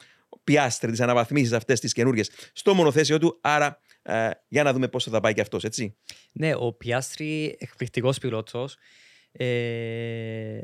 [0.43, 3.39] Πιάστρι τις αναβαθμίσεις αυτές τις καινούργιες στο μονοθέσιο του.
[3.41, 5.97] Άρα ε, για να δούμε πώς θα πάει και αυτός, έτσι.
[6.31, 8.77] Ναι, ο Πιάστρι, εκπληκτικός πιλότος.
[9.31, 10.59] Ε,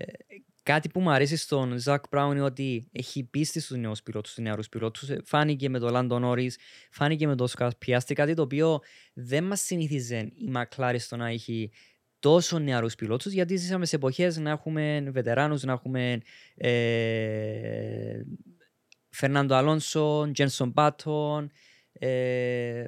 [0.67, 4.43] Κάτι που μου αρέσει στον Ζακ Μπράουν είναι ότι έχει πίστη στους νέους πιλότους, στους
[4.43, 5.09] νεαρούς πιλότους.
[5.09, 6.57] Ε, φάνηκε με τον Λάντο Νόρις,
[6.91, 8.79] φάνηκε με τον Σκάτ Πιάστη, κάτι το οποίο
[9.13, 11.71] δεν μας συνηθίζε η Μακλάρη στο να έχει
[12.19, 16.21] τόσο νεαρούς πιλότους, γιατί ζήσαμε σε εποχές να έχουμε βετεράνους, να έχουμε
[16.55, 18.21] ε,
[19.17, 21.51] Φερνάντο Αλόνσο, Τζένσον Μπάτον,
[21.91, 22.85] ε,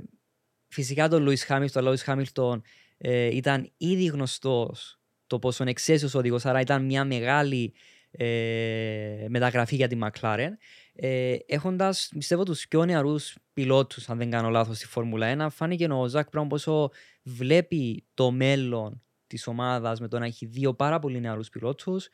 [0.67, 1.85] φυσικά τον Λουί Χάμιλτον.
[1.85, 2.61] Ο Λουί Χάμιλτον
[2.97, 7.73] ε, ήταν ήδη γνωστός το πόσο εξαίσιος οδηγός, άρα ήταν μια μεγάλη
[8.11, 10.49] ε, μεταγραφή για τη McLaren.
[10.93, 15.85] Ε, Έχοντας, πιστεύω, τους πιο νεαρούς πιλότους, αν δεν κάνω λάθος, στη Φόρμουλα 1, φάνηκε
[15.85, 16.89] ο Ζακ Μπράουν πόσο
[17.23, 22.09] βλέπει το μέλλον της ομάδας με το να έχει δύο πάρα πολύ νεαρούς πιλότους.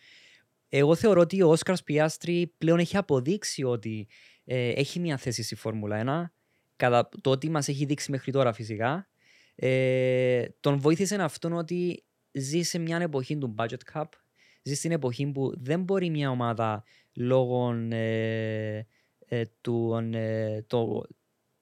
[0.70, 4.08] Εγώ θεωρώ ότι ο Όσκαρ Πιάστρη πλέον έχει αποδείξει ότι
[4.46, 6.32] ε, έχει μια θέση στη Φόρμουλα 1.
[6.76, 9.10] Κατά το ότι μας έχει δείξει μέχρι τώρα φυσικά.
[9.56, 14.04] Ε, τον βοήθησε αυτόν ότι ζει σε μια εποχή του budget cap,
[14.64, 18.86] ζει στην εποχή που δεν μπορεί μια ομάδα λόγω ε,
[19.28, 21.04] ε, του, ε, το,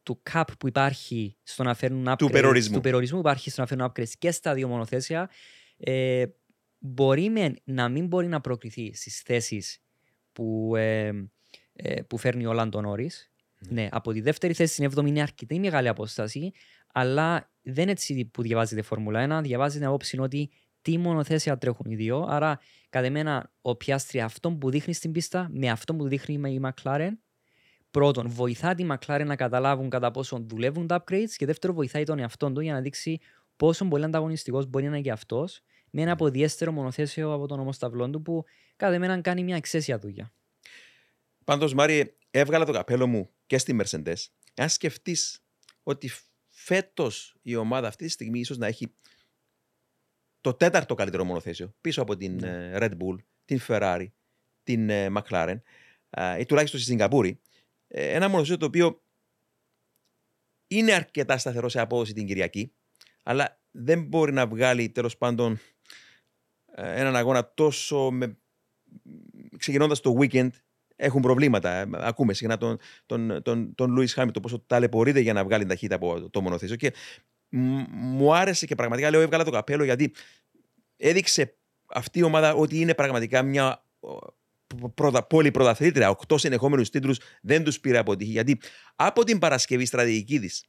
[0.04, 2.76] του cap που υπάρχει στο να φέρνουν upgrades, του περιορισμού.
[2.76, 5.30] του περιορισμού που υπάρχει στο να φέρνουν upgrades και στα δύο μονοθέσια,
[5.78, 6.26] ε,
[6.86, 9.82] μπορεί με, να μην μπορεί να προκριθεί στις θέσεις
[10.32, 11.12] που, ε,
[11.74, 13.32] ε, που φέρνει ο Λάντον Όρης.
[13.60, 13.82] Ναι.
[13.82, 16.52] ναι, από τη δεύτερη θέση στην 7η είναι αρκετή μεγάλη απόσταση,
[16.94, 19.44] αλλά δεν είναι έτσι που διαβάζεται η Φόρμουλα 1.
[19.44, 20.50] Διαβάζει την απόψη ότι
[20.82, 22.26] τι μονοθέσια τρέχουν οι δύο.
[22.30, 26.62] Άρα, κατά μένα, ο Πιάστρη αυτό που δείχνει στην πίστα με αυτό που δείχνει η
[26.64, 27.12] McLaren,
[27.92, 32.20] πρώτον, βοηθά τη McLaren να καταλάβουν κατά πόσο δουλεύουν τα upgrades και δεύτερον, βοηθάει τον
[32.20, 33.20] εαυτό του για να δείξει
[33.56, 35.64] πόσο πολύ ανταγωνιστικός μπορεί να είναι και αυτός
[35.96, 38.44] με ένα αποδιέστερο μονοθέσιο από τον ομοσταυλό του που
[38.76, 40.34] κατά μένα κάνει μια εξαίσια δουλειά.
[41.44, 44.16] Πάντως, Μάρι, έβγαλα το καπέλο μου και στη Mercedes.
[44.56, 45.44] Αν σκεφτείς
[45.84, 46.12] ότι
[46.50, 48.96] φέτος η ομάδα αυτή τη στιγμή ίσως να έχει
[50.42, 52.72] το τέταρτο καλύτερο μονοθέσιο πίσω από την ναι.
[52.74, 54.08] ε, Red Bull, την Ferrari,
[54.64, 55.58] την ε, McLaren
[56.40, 57.42] ή τουλάχιστον στη Σιγκαπούρη.
[57.88, 59.04] Ε, ένα μονοθέσιο το οποίο
[60.68, 62.74] είναι αρκετά σταθερό σε απόδοση την Κυριακή,
[63.24, 65.60] αλλά δεν μπορεί να βγάλει τέλος πάντων
[66.76, 68.38] έναν αγώνα τόσο με...
[69.58, 70.50] ξεκινώντας το weekend
[70.96, 71.90] έχουν προβλήματα.
[71.94, 76.30] Ακούμε συχνά τον, τον, τον, τον Λούι Χάμιλτον πόσο ταλαιπωρείται για να βγάλει ταχύτητα από
[76.30, 76.76] το μονοθέσιο.
[76.76, 76.94] Και
[77.90, 80.14] μου άρεσε και πραγματικά λέω έβγαλα το καπέλο γιατί
[80.98, 81.56] έδειξε
[81.88, 83.86] αυτή η ομάδα ότι είναι πραγματικά μια
[85.28, 86.10] πόλη πρωταθλήτρια.
[86.10, 88.32] Οκτώ συνεχόμενους τίτλους δεν τους πήρε αποτύχει.
[88.32, 88.60] Γιατί
[88.96, 90.66] από την Παρασκευή στρατηγική της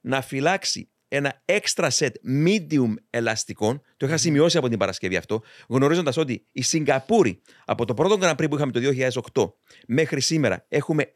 [0.00, 2.10] να φυλάξει ένα extra set
[2.46, 3.82] medium ελαστικών.
[3.96, 8.34] Το είχα σημειώσει από την Παρασκευή αυτό, γνωρίζοντας ότι η Σιγκαπούρη από το πρώτο Grand
[8.34, 8.80] Prix που είχαμε το
[9.34, 9.52] 2008
[9.86, 11.12] μέχρι σήμερα έχουμε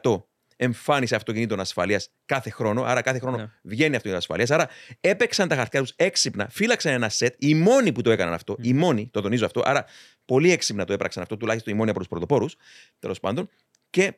[0.00, 0.22] 100%
[0.60, 2.82] εμφάνιση αυτοκινήτων ασφαλείας κάθε χρόνο.
[2.82, 3.50] Άρα κάθε χρόνο ναι.
[3.62, 4.50] βγαίνει αυτοκίνητο ασφαλείας.
[4.50, 4.68] Άρα
[5.00, 7.34] έπαιξαν τα χαρτιά τους έξυπνα, φύλαξαν ένα σετ.
[7.38, 8.64] Οι μόνοι που το έκαναν αυτό, mm.
[8.64, 9.62] οι μόνοι, το τονίζω αυτό.
[9.64, 9.84] Άρα
[10.24, 12.56] πολύ έξυπνα το έπραξαν αυτό, τουλάχιστον οι μόνοι από τους πρωτοπόρους.
[12.98, 13.48] Τέλος πάντων.
[13.90, 14.12] Και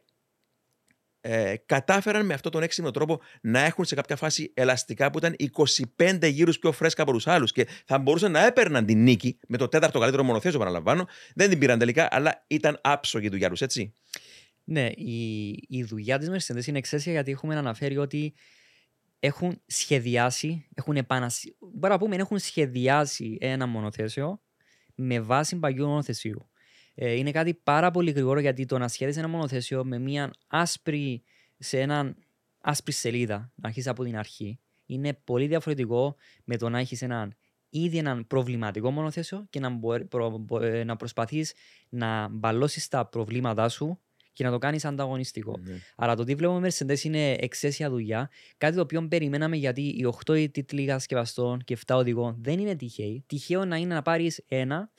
[1.20, 5.37] ε, κατάφεραν με αυτόν τον έξυπνο τρόπο να έχουν σε κάποια φάση ελαστικά που ήταν
[5.98, 9.56] 25 γύρους πιο φρέσκα από τους άλλους και θα μπορούσαν να έπαιρναν την νίκη με
[9.56, 11.06] το τέταρτο καλύτερο μονοθέσιο, παραλαμβάνω.
[11.35, 13.94] Δεν την πήραν τελικά, αλλά ήταν άψογη η δουλειά τους, έτσι.
[14.64, 18.35] Ναι, η, η δουλειά της Mercedes είναι εξαίσια γιατί έχουμε αναφέρει ότι
[19.20, 21.44] έχουν σχεδιάσει, έχουν επανασ...
[21.59, 24.40] Μπορούμε να πούμε, έχουν σχεδιάσει ένα μονοθέσιο
[24.94, 26.49] με βάση παγιού μονοθεσίου.
[26.94, 31.22] Ε, είναι κάτι πάρα πολύ γρήγορο γιατί το να σχέδισε ένα μονοθέσιο με μια άσπρη,
[31.59, 32.16] σε έναν
[32.61, 37.35] άσπρη σελίδα, να αρχίσεις από την αρχή, είναι πολύ διαφορετικό με το να έχεις έναν
[37.70, 41.53] ήδη έναν προβληματικό μονοθέσιο και να, μπορεί, προ, ε, να προσπαθείς
[41.88, 44.00] να μπαλώσεις τα προβλήματά σου
[44.33, 45.59] και να το κάνεις ανταγωνιστικό.
[45.59, 45.79] Mm-hmm.
[45.96, 48.31] Αλλά το τι βλέπουμε Mercedes είναι εξαίσια δουλειά.
[48.59, 53.24] Κάτι το οποίο περιμέναμε γιατί οι 8 τίτλοι κατασκευαστών και 7 οδηγών δεν είναι τυχαίοι.
[53.26, 54.90] Τυχαίο να είναι να πάρεις ένα,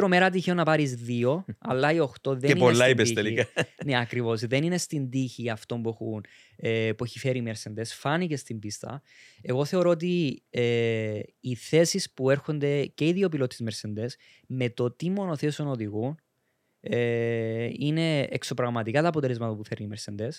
[0.00, 2.58] τρομερά τυχαίο να πάρεις δύο, αλλά οι οχτώ δεν Και είναι.
[2.58, 3.14] πολλά στην είπες τύχη.
[3.14, 3.46] τελικά.
[3.86, 4.46] ναι, ακριβώς.
[4.46, 6.24] Δεν είναι στην τύχη αυτό που, έχουν,
[6.56, 7.84] ε, που έχει φέρει η Mercedes.
[7.84, 9.02] Φάνηκε στην πίστα.
[9.42, 14.08] Εγώ θεωρώ ότι ε, οι θέσεις που έρχονται και οι δύο πιλότοι της Mercedes
[14.46, 16.18] με το τι μονοθέσεων οδηγούν
[16.80, 20.32] ε, είναι εξωπραγματικά τα αποτελέσματα που φέρνει η Mercedes.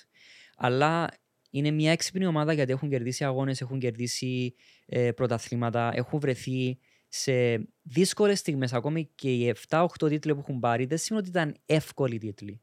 [0.55, 1.09] Αλλά
[1.51, 6.79] είναι μια έξυπνη ομάδα γιατί έχουν κερδίσει αγώνες, έχουν κερδίσει ε, πρωταθλήματα, έχουν βρεθεί
[7.13, 8.73] σε δύσκολες στιγμές.
[8.73, 12.61] Ακόμη και οι 7-8 τίτλοι που έχουν πάρει δεν σημαίνει ότι ήταν εύκολοι τίτλοι.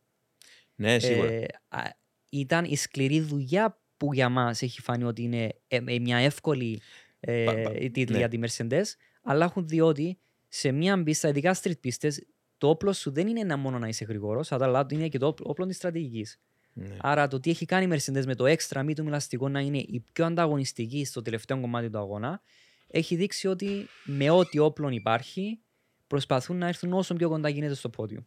[0.74, 1.30] Ναι, σίγουρα.
[1.30, 1.82] Ε, α,
[2.30, 6.80] ήταν η σκληρή δουλειά που για μας έχει φανεί ότι είναι ε, ε, μια εύκολη
[7.20, 8.18] ε, Πα- πα- τίτλη ναι.
[8.18, 8.82] για τη Mercedes,
[9.22, 12.26] αλλά έχουν δει ότι σε μια πίστα, ειδικά street πίστες,
[12.58, 15.48] το όπλο σου δεν είναι να μόνο να είσαι γρήγορο, αλλά είναι και το όπλο-
[15.48, 16.40] όπλο της στρατηγικής.
[16.72, 16.96] Ναι.
[17.00, 19.78] Άρα το τι έχει κάνει η Mercedes με το έξτρα μη του μιλαστικό να είναι
[19.78, 22.40] η πιο ανταγωνιστική στο τελευταίο κομμάτι του αγώνα,
[22.90, 25.60] έχει δείξει ότι με ό,τι όπλων υπάρχει
[26.06, 28.26] προσπαθούν να έρθουν όσο πιο κοντά γίνεται στο πόδιο.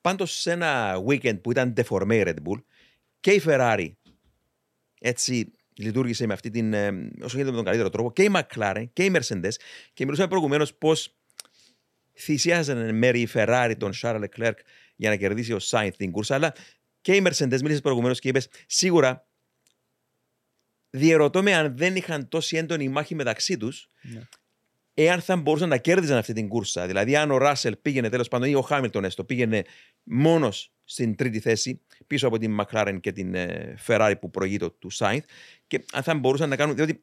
[0.00, 2.62] Πάντως σε ένα weekend που ήταν deformé η Red Bull
[3.20, 3.92] και η Ferrari
[5.00, 6.72] έτσι λειτουργήσε με αυτή την.
[6.72, 9.52] ε, όσο γίνεται με τον καλύτερο τρόπο και η McLaren και η Mercedes
[9.92, 11.16] και μιλούσαμε προηγουμένως πώς
[12.18, 14.54] θυσιάζανε εν μέρη η Ferrari τον Charles Leclerc
[14.96, 16.34] για να κερδίσει ο Sainz την κούρσα.
[16.34, 16.52] Αλλά
[17.00, 19.27] και η Mercedes μίλησε προηγουμένως και είπες σίγουρα
[20.90, 24.20] διερωτώ με αν δεν είχαν τόση έντονη μάχη μεταξύ τους, Ναι.
[24.94, 26.86] εάν θα μπορούσαν να κέρδιζαν αυτή την κούρσα.
[26.86, 29.64] Δηλαδή, αν ο Ράσελ πήγαινε τέλος πάντων ή ο Χάμιλτον έστω πήγαινε
[30.02, 34.92] μόνος στην τρίτη θέση πίσω από την McLaren και την ε, Ferrari που προηγείται του
[34.92, 35.20] Sainz
[35.66, 36.74] και αν θα μπορούσαν να κάνουν.
[36.74, 37.00] Διότι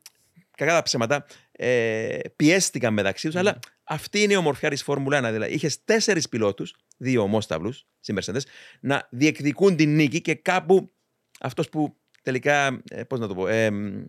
[0.58, 5.32] κακά τα ψέματα ε, πιέστηκαν μεταξύ τους, αλλά αυτή είναι η ομορφιά της Φόρμουλα 1.
[5.32, 8.42] Δηλαδή, είχες τέσσερις πιλότους, δύο ομόσταυλου στη Mercedes,
[8.80, 10.92] να διεκδικούν την νίκη και κάπου
[11.40, 11.96] αυτός που
[12.26, 12.82] τελικά.
[12.90, 13.48] Ε, Πώς να το πω.
[13.48, 14.04] Ε, μ,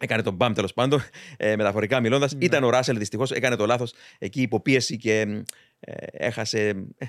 [0.00, 1.00] έκανε τον μπαμ τέλος πάντων,
[1.36, 2.32] ε, μεταφορικά μιλώντας.
[2.34, 2.44] Ναι.
[2.44, 5.42] Ήταν ο Ράσελ δυστυχώς, έκανε το λάθος εκεί υποπίεση και μ,
[5.80, 6.68] ε, έχασε.
[6.98, 7.06] ε,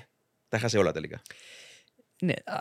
[0.48, 1.22] τα έχασε όλα τελικά.
[2.22, 2.56] Ναι, α,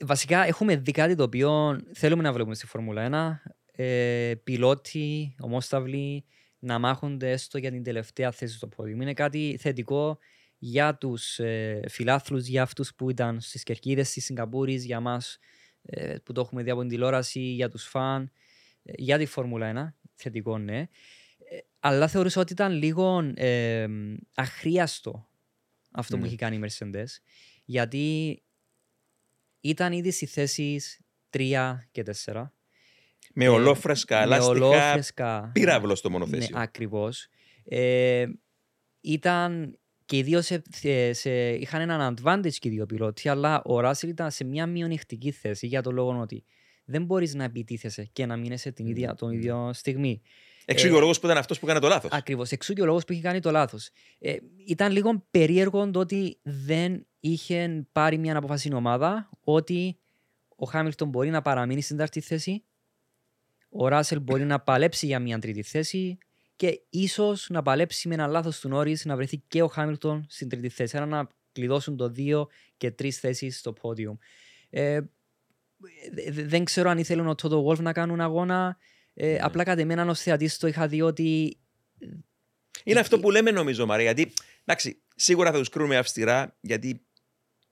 [0.00, 3.40] βασικά έχουμε δει κάτι το οποίο θέλουμε να βλέπουμε στη Φόρμουλα
[3.76, 3.84] 1.
[3.84, 6.24] Ε, πιλότοι, ομόσταυλοι,
[6.58, 8.94] να μάχονται έστω για την τελευταία θέση στο πόδιο.
[8.94, 10.18] Είναι κάτι θετικό
[10.58, 15.38] για τους ε, φιλάθλους, για αυτούς που ήταν στις κερκίδες της Σιγκαπούρης, για μας ε,
[16.24, 18.30] που το έχουμε δει από την τηλεόραση, για τους φαν,
[18.82, 19.94] ε, για τη Φόρμουλα 1.
[20.14, 20.78] Θετικό, ναι.
[20.78, 20.88] Ε,
[21.80, 23.86] αλλά θεωρούσα ότι ήταν λίγο ε,
[24.34, 25.28] αχρίαστο
[25.90, 26.26] αυτό που Ναι.
[26.28, 27.04] έχει κάνει η Mercedes,
[27.64, 28.38] γιατί
[29.60, 30.80] ήταν ήδη στη θέση
[31.30, 32.52] 3 και 4.
[33.34, 35.50] Με Ε, ολόφρεσκα, με λάστιχα, ολόφρεσκα.
[35.54, 36.58] πύραυλο στο Ναι, μονοθέσιο.
[36.58, 37.26] ακριβώς.
[37.64, 38.26] Ε,
[39.00, 43.62] ήταν και οι δύο σε, σε- σε- είχαν έναν advantage και οι δύο πιλότοι, αλλά
[43.64, 46.44] ο Ράσιλ ήταν σε μια μειονεκτική θέση για το λόγο ότι
[46.84, 50.22] δεν μπορείς να επιτίθεσαι και να μείνεσαι την ίδια, τον ίδιο στιγμή.
[50.64, 52.10] Εξού ε, και ο λόγος που ήταν αυτός που έκανε το λάθος.
[52.12, 52.50] Ακριβώς.
[52.50, 53.90] Εξού και ο λόγος που είχε κάνει το λάθος.
[54.18, 54.36] Ε,
[54.66, 59.98] ήταν λίγο περίεργο το ότι δεν είχε πάρει μια απόφαση η ομάδα ότι
[60.56, 62.64] ο Χάμιλτον μπορεί να παραμείνει στην τέταρτη θέση,
[63.68, 66.18] ο Ράσελ μπορεί να παλέψει για μια τρίτη θέση
[66.56, 70.48] και ίσως να παλέψει με ένα λάθος του Νόρι να βρεθεί και ο Χάμιλτον στην
[70.48, 70.96] τρίτη θέση.
[70.96, 74.18] Άρα να κλειδώσουν το δύο και τρεις θέσεις στο πόντιο.
[74.70, 75.00] Ε,
[76.12, 78.76] δε- δε- δεν ξέρω αν ήθελαν ο Τότο Wolf να κάνουν αγώνα.
[79.14, 79.38] Ε, Ναι.
[79.40, 81.58] Απλά κατά εμένα ως θεατής το είχα δει ότι
[82.84, 84.04] Είναι αυτό που λέμε νομίζω, Μαρία.
[84.12, 84.32] Γιατί
[84.64, 87.06] εντάξει, σίγουρα θα τους κρίνουμε αυστηρά, γιατί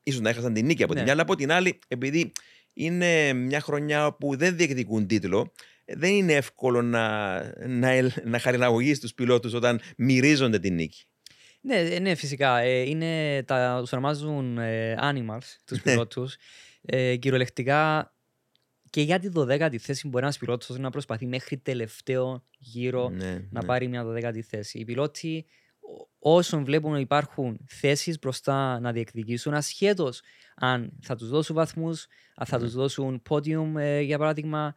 [0.02, 0.94] ίσως να έχασαν την νίκη από Ναι.
[0.98, 2.32] την μια, αλλά από την άλλη, επειδή
[2.74, 5.52] είναι μια χρονιά που δεν διεκδικούν τίτλο, ε,
[5.84, 11.04] δεν είναι εύκολο να, να, ελ- να χαριναγωγείς τους πιλότους όταν μυρίζονται την νίκη.
[11.60, 12.58] Ναι, ε, ναι, φυσικά.
[12.58, 15.92] Ε, είναι, τα, τους ονομάζουν ε, animals, τους Ναι.
[15.92, 16.36] πιλότους.
[16.82, 18.12] Ε, κυριολεκτικά
[18.90, 23.60] και για τη 12η θέση μπορεί ένας πιλότος να προσπαθεί μέχρι τελευταίο γύρο Ναι, να
[23.60, 23.66] ναι.
[23.66, 24.78] πάρει μια 12η θέση.
[24.78, 25.46] Οι πιλότοι
[25.80, 30.22] ό- όσων βλέπουν ότι υπάρχουν θέσεις μπροστά να διεκδικήσουν ασχέτως
[30.56, 32.64] αν θα τους δώσουν βαθμούς, αν θα Ναι.
[32.64, 34.76] τους δώσουν podium ε, για παράδειγμα,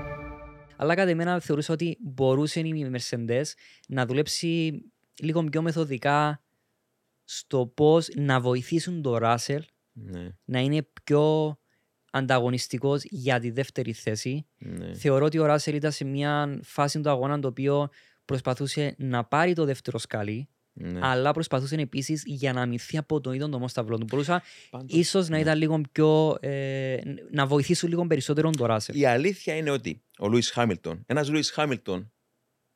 [0.81, 3.43] Αλλά κατά εμένα θεωρούσα ότι μπορούσε η Mercedes
[3.87, 4.81] να δουλέψει
[5.19, 6.43] λίγο πιο μεθοδικά
[7.23, 9.59] στο πώς να βοηθήσουν τον Russell
[9.91, 11.57] Ναι, να είναι πιο
[12.11, 14.45] ανταγωνιστικός για τη δεύτερη θέση.
[14.57, 14.93] ναι.
[14.93, 17.89] Θεωρώ ότι ο Russell ήταν σε μια φάση του αγώνα το οποίο
[18.25, 20.99] προσπαθούσε να πάρει το δεύτερο σκάλι Ναι.
[21.03, 24.05] Αλλά προσπαθούσε επίσης για να αμυνθεί από τον ίδιο τον σταυρό του.
[24.09, 25.41] Μπορούσα Πάντως, ίσως να ναι.
[25.41, 26.37] ήταν λίγο πιο.
[26.39, 26.97] Ε,
[27.31, 28.99] να βοηθήσουν λίγο περισσότερο τον Ράσελ.
[28.99, 32.11] Η αλήθεια είναι ότι ο Λούι Χάμιλτον, ένας Λούι Χάμιλτον,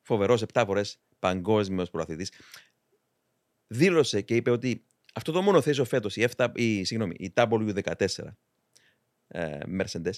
[0.02, 2.32] φοβερός 7 φορές παγκόσμιος προαθλητής,
[3.68, 8.06] δήλωσε και είπε ότι αυτό το μονοθέσιο φέτος, η, F- η, συγγνώμη, η W14
[9.28, 10.14] ε, Mercedes,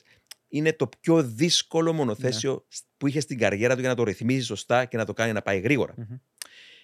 [0.47, 2.65] είναι το πιο δύσκολο μονοθέσιο
[2.97, 5.41] που είχε στην καριέρα του για να το ρυθμίζει σωστά και να το κάνει να
[5.41, 5.93] πάει γρήγορα.
[5.97, 6.17] Μμμ.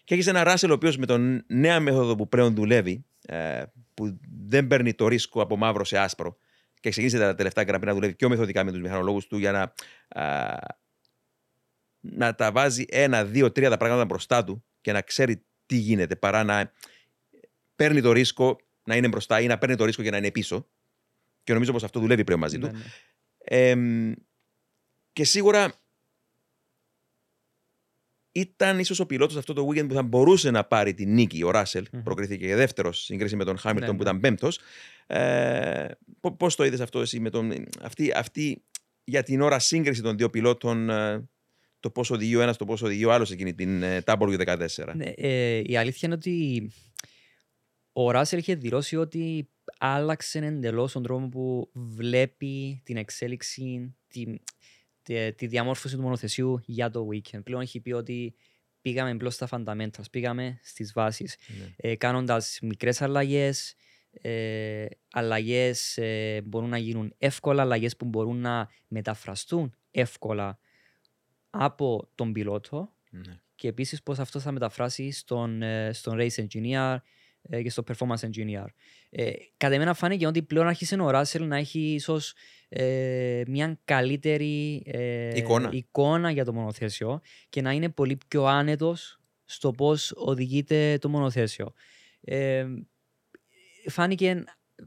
[0.03, 4.19] Και έχεις ένα Ράσελ ο οποίος με τον νέα μέθοδο που πλέον δουλεύει, ε, που
[4.45, 6.37] δεν παίρνει το ρίσκο από μαύρο σε άσπρο
[6.79, 9.73] και ξεκίνησε τα τελευταία γραμμή να δουλεύει πιο μεθοδικά με τους μηχανολόγους του για να,
[10.21, 10.57] α,
[11.99, 16.15] να τα βάζει ένα, δύο, τρία τα πράγματα μπροστά του και να ξέρει τι γίνεται
[16.15, 16.71] παρά να
[17.75, 20.67] παίρνει το ρίσκο να είναι μπροστά ή να παίρνει το ρίσκο για να είναι πίσω.
[21.43, 22.65] Και νομίζω πως αυτό δουλεύει πλέον μαζί του.
[22.65, 22.83] Ναι, ναι.
[23.37, 24.13] Εμ,
[25.13, 25.82] και σίγουρα
[28.35, 31.43] ήταν ίσως ο πιλότος αυτό το weekend που θα μπορούσε να πάρει τη νίκη.
[31.43, 32.03] Ο Ράσελ Μμμ.
[32.03, 34.09] προκρίθηκε για δεύτερος σύγκριση με τον Χάμιλτον Ναι, που ναι.
[34.09, 34.59] ήταν πέμπτος.
[35.07, 35.87] Ε,
[36.37, 37.53] Πώς το είδες αυτό εσύ με τον.
[37.81, 38.63] Αυτή, αυτή
[39.03, 41.29] για την ώρα σύγκριση των δύο πιλότων, ε,
[41.79, 44.67] το πώς οδηγεί ο ένας, το πώς οδηγεί ο άλλος εκείνη την ε, W14.
[44.95, 46.71] Ναι, ε, η αλήθεια είναι ότι
[47.91, 54.23] ο Ράσελ είχε δηλώσει ότι άλλαξε εντελώς τον τρόπο που βλέπει την εξέλιξη, τη,
[55.03, 57.43] τη, τη διαμόρφωση του μονοθεσιού για το weekend.
[57.43, 58.35] Πλέον έχει πει ότι
[58.81, 61.73] πήγαμε πλέον στα fundamentals, πήγαμε στις βάσεις, Ναι.
[61.75, 63.75] ε, κάνοντας μικρές αλλαγές,
[64.11, 70.59] ε, αλλαγές ε, μπορούν να γίνουν εύκολα, αλλαγές που μπορούν να μεταφραστούν εύκολα
[71.49, 73.39] από τον πιλότο Ναι.
[73.55, 77.01] και επίσης πώς αυτό θα μεταφράσει στον, ε, στον race engineer ε,
[77.49, 78.65] και στο performance engineer.
[79.09, 82.33] Ε, κατά εμένα φάνηκε ότι πλέον άρχισε ο Ράσελ να έχει ίσως
[82.69, 85.69] ε, μια καλύτερη ε, Εικόνα.
[85.73, 91.73] εικόνα για το μονοθέσιο και να είναι πολύ πιο άνετος στο πώς οδηγείται το μονοθέσιο.
[92.21, 92.65] Ε,
[93.89, 94.43] φάνηκε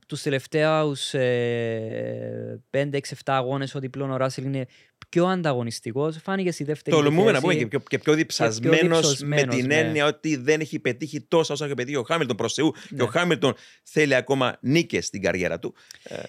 [0.07, 4.67] τους τελευταίους ε, 5-6-7 αγώνες ότι πλέον ο Ράσελ είναι
[5.09, 6.17] πιο ανταγωνιστικός.
[6.23, 7.41] Φάνηκε στη δεύτερη Τολμούμε να θέση.
[7.41, 9.79] πούμε και πιο, και πιο διψασμένος με διψασμένος, την ναι.
[9.79, 12.71] έννοια ότι δεν έχει πετύχει τόσα όσα έχει πετύχει ο Χάμιλτον προς Θεού.
[12.73, 13.03] Και Ναι.
[13.03, 15.75] ο Χάμιλτον θέλει ακόμα νίκες στην καριέρα του.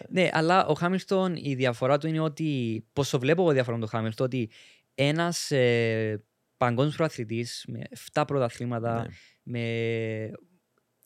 [0.10, 2.84] Ναι, αλλά ο Χάμιλτον η διαφορά του είναι ότι.
[2.94, 4.50] Πώ το βλέπω εγώ διαφορά με τον Χάμιλτον, ότι
[4.96, 6.24] ένας ε,
[6.58, 7.82] παγκόσμιος προαθλητής με
[8.14, 9.60] 7 πρωταθλήματα, Ναι.
[9.60, 10.32] με.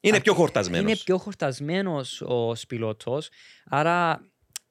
[0.04, 0.90] Είναι α- πιο χορτασμένος.
[0.92, 3.22] Είναι πιο χορτασμένος ο πιλότο.
[3.66, 4.22] Άρα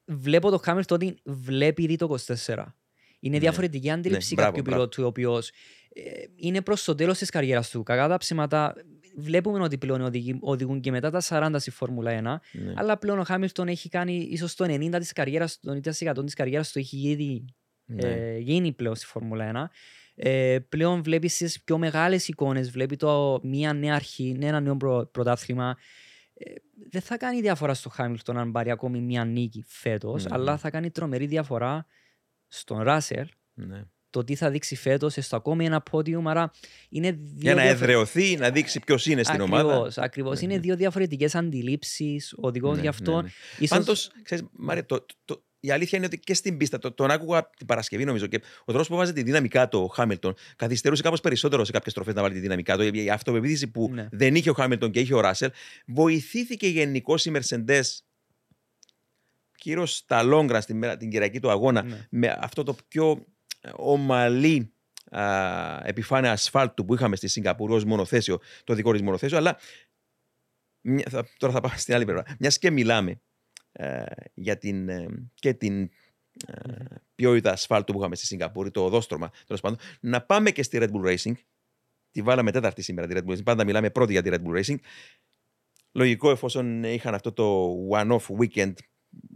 [0.05, 2.07] βλέπω τον Χάμιλτον ότι βλέπει ήδη το
[2.45, 2.75] 24.
[3.23, 3.39] Είναι Ναι.
[3.41, 4.77] διαφορετική αντίληψη μπράβο, κάποιου μπράβο.
[4.87, 5.51] πιλότου, ο οποίος
[6.35, 7.83] είναι προς το τέλος της καριέρας του.
[7.83, 8.73] Κακά τα ψέματα,
[9.15, 12.41] βλέπουμε ότι πλέον οδηγεί- οδηγούν και μετά τα 40 στη Φόρμουλα 1.
[12.51, 12.73] Ναι.
[12.75, 16.71] Αλλά πλέον ο Χάμιλτον έχει κάνει ίσως το 90% της καριέρας, το 90% της καριέρας
[16.71, 17.45] του έχει ήδη
[17.85, 18.07] Ναι.
[18.09, 19.69] ε, γίνει πλέον στη Φόρμουλα 1.
[20.15, 25.09] Ε, πλέον βλέπεις τις πιο μεγάλες εικόνες, βλέπει το, μια νέα αρχή, ένα νέο προ,
[25.11, 25.77] πρωτάθλημα.
[26.33, 26.51] Ε,
[26.89, 30.57] δεν θα κάνει διαφορά στο Χάμιλτον αν πάρει ακόμη μια νίκη φέτος, Ναι, αλλά ναι.
[30.57, 31.85] θα κάνει τρομερή διαφορά
[32.53, 33.83] στον Ράσελ Ναι.
[34.09, 36.27] το τι θα δείξει φέτος στο ακόμη ένα πόντιουμ.
[36.29, 36.51] Άρα
[36.89, 39.69] είναι δύο Για να διαφορε- εδρεωθεί, να δείξει ποιος είναι στην ομάδα.
[39.71, 40.39] Ακριβώς, ακριβώς.
[40.39, 40.59] Ναι, είναι ναι.
[40.59, 43.15] δύο διαφορετικές αντιλήψεις οδηγών Ναι, γι' αυτό.
[43.15, 43.29] ναι, ναι.
[43.59, 46.91] ίσως- Πάντως, ξέρεις, Μάρια, το, το, το- η αλήθεια είναι ότι και στην πίστα, το,
[46.91, 50.33] τον άκουγα την Παρασκευή νομίζω και ο τρόπος που βάζει τη δυναμικά του ο Χάμιλτον
[50.55, 52.83] καθυστερούσε κάπως περισσότερο σε κάποιες στροφέ να βάλει τη δυναμικά του.
[52.95, 54.07] Η αυτοπεποίθηση που Ναι.
[54.11, 55.49] δεν είχε ο Χάμιλτον και είχε ο Ράσελ.
[55.87, 57.81] Βοηθήθηκε γενικώς η Mercedes
[59.61, 62.07] κυρίω στα λόγκρα στην μέρα- την κυριακή του αγώνα Ναι.
[62.09, 63.25] με αυτό το πιο
[63.61, 64.73] ε, ομαλή
[65.11, 65.21] α,
[65.87, 69.37] επιφάνεια ασφάλτου που είχαμε στη Σιγκαπούρη ως μονοθέσιο, το δικό της μονοθέσιο.
[69.37, 69.57] Αλλά
[70.81, 72.23] μια- θα- τώρα θα πάμε στην άλλη πλευρά.
[72.39, 73.21] Μιας και μιλάμε
[73.71, 74.03] ε,
[74.33, 75.89] για την, ε, και την
[76.47, 80.77] ε, ποιότητα ασφάλτου που είχαμε στη Σιγκαπούρη, το οδόστρωμα τέλος πάντων, να πάμε και στη
[80.81, 81.33] Red Bull Racing.
[82.11, 83.43] Τη βάλαμε τέταρτη σήμερα τη Red Bull Racing.
[83.43, 84.77] Πάντα μιλάμε πρώτη για τη Red Bull Racing.
[85.91, 88.73] Λογικό εφόσον είχαν αυτό το one-off weekend.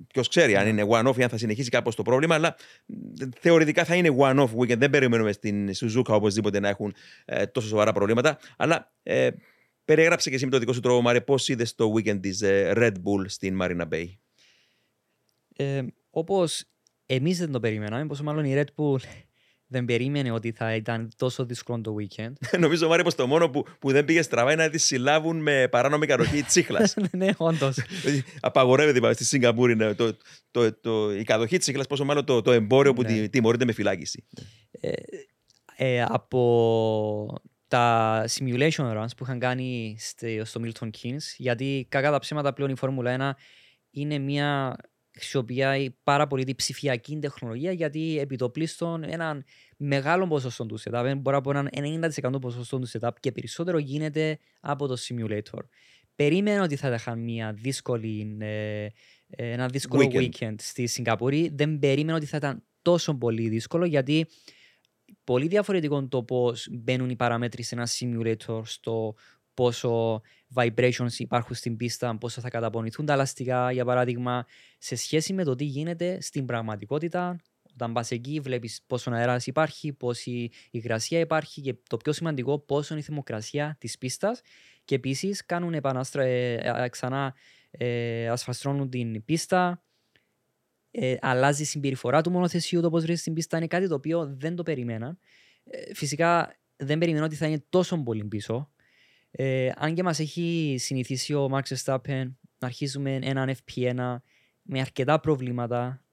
[0.07, 2.55] Ποιος ξέρει αν είναι one-off ή αν θα συνεχίσει κάπως το πρόβλημα, αλλά
[2.85, 2.93] μ,
[3.39, 4.77] θεωρητικά θα είναι one-off weekend.
[4.77, 6.95] Δεν περιμένουμε στην Suzuka οπωσδήποτε να έχουν
[7.25, 8.37] ε, τόσο σοβαρά προβλήματα.
[8.57, 9.29] Αλλά ε,
[9.85, 12.91] περιέγραψε και εσύ με το δικό σου τρόπο, Μάρε, πώς είδες το weekend της Red
[12.91, 14.05] Bull στην Marina Bay;
[15.55, 16.65] Ε, όπως
[17.05, 18.99] εμείς δεν το περιμέναμε, πόσο μάλλον η Red Bull
[19.67, 22.31] δεν περίμενε ότι θα ήταν τόσο δύσκολο το weekend.
[22.59, 25.67] Νομίζω, Μάρε, πως το μόνο που, που δεν πήγε στραβά είναι να τη συλλάβουν με
[25.71, 26.95] παράνομη κατοχή τσίχλας.
[27.11, 27.77] ναι, όντως.
[28.39, 30.17] Απαγορεύεται είπαμε, στη Σιγκαπούρη ναι, το,
[30.51, 33.07] το, το, η κατοχή τσίχλας, πόσο μάλλον το, το εμπόριο που Ναι.
[33.07, 34.23] τη- τιμωρείται με φυλάκιση.
[35.77, 42.19] Ε, από τα simulation runs που είχαν κάνει στη- στο Milton Keynes, γιατί κακά τα
[42.19, 43.37] ψέματα πλέον η Φόρμουλα 1
[43.91, 44.75] είναι μια
[45.15, 49.43] χρησιμοποιεί πάρα πολύ την ψηφιακή τεχνολογία γιατί επιτοπλίστων έναν
[49.77, 51.69] μεγάλο ποσοστό του setup, μπορεί από έναν
[52.23, 55.59] 90% ποσοστό του setup και περισσότερο γίνεται από το simulator.
[56.15, 58.87] Περίμενα ότι θα είχαν μια δύσκολη, ε,
[59.27, 60.29] ένα δύσκολο weekend.
[60.29, 61.51] weekend στη Σιγκαπούρη.
[61.53, 64.27] Δεν περίμενα ότι θα ήταν τόσο πολύ δύσκολο γιατί
[65.23, 69.15] πολύ διαφορετικό το πώς μπαίνουν οι παραμέτροι σε ένα simulator στο
[69.55, 70.21] πόσο
[70.53, 74.45] vibrations υπάρχουν στην πίστα, πόσο θα καταπονηθούν τα ελαστικά, για παράδειγμα,
[74.77, 77.35] σε σχέση με το τι γίνεται στην πραγματικότητα.
[77.73, 82.93] Όταν πας εκεί, βλέπεις πόσο αέρας υπάρχει, πόση υγρασία υπάρχει και το πιο σημαντικό, πόσο
[82.93, 84.41] είναι η θερμοκρασία της πίστας.
[84.85, 87.35] Και επίσης κάνουν επανάστρα, ε, ε, ξανά
[87.71, 89.83] ε, ασφαστρώνουν την πίστα,
[90.91, 94.35] ε, αλλάζει η συμπεριφορά του μονοθεσίου, το πώς βρίσκεται στην πίστα είναι κάτι το οποίο
[94.37, 95.17] δεν το περιμένα.
[95.63, 98.69] Ε, φυσικά δεν περιμένω ότι θα είναι τόσο πολύ πίσω.
[99.37, 104.17] Ε, αν και μας έχει συνηθίσει ο Max Verstappen να αρχίζουμε έναν FP1
[104.61, 106.03] με αρκετά προβλήματα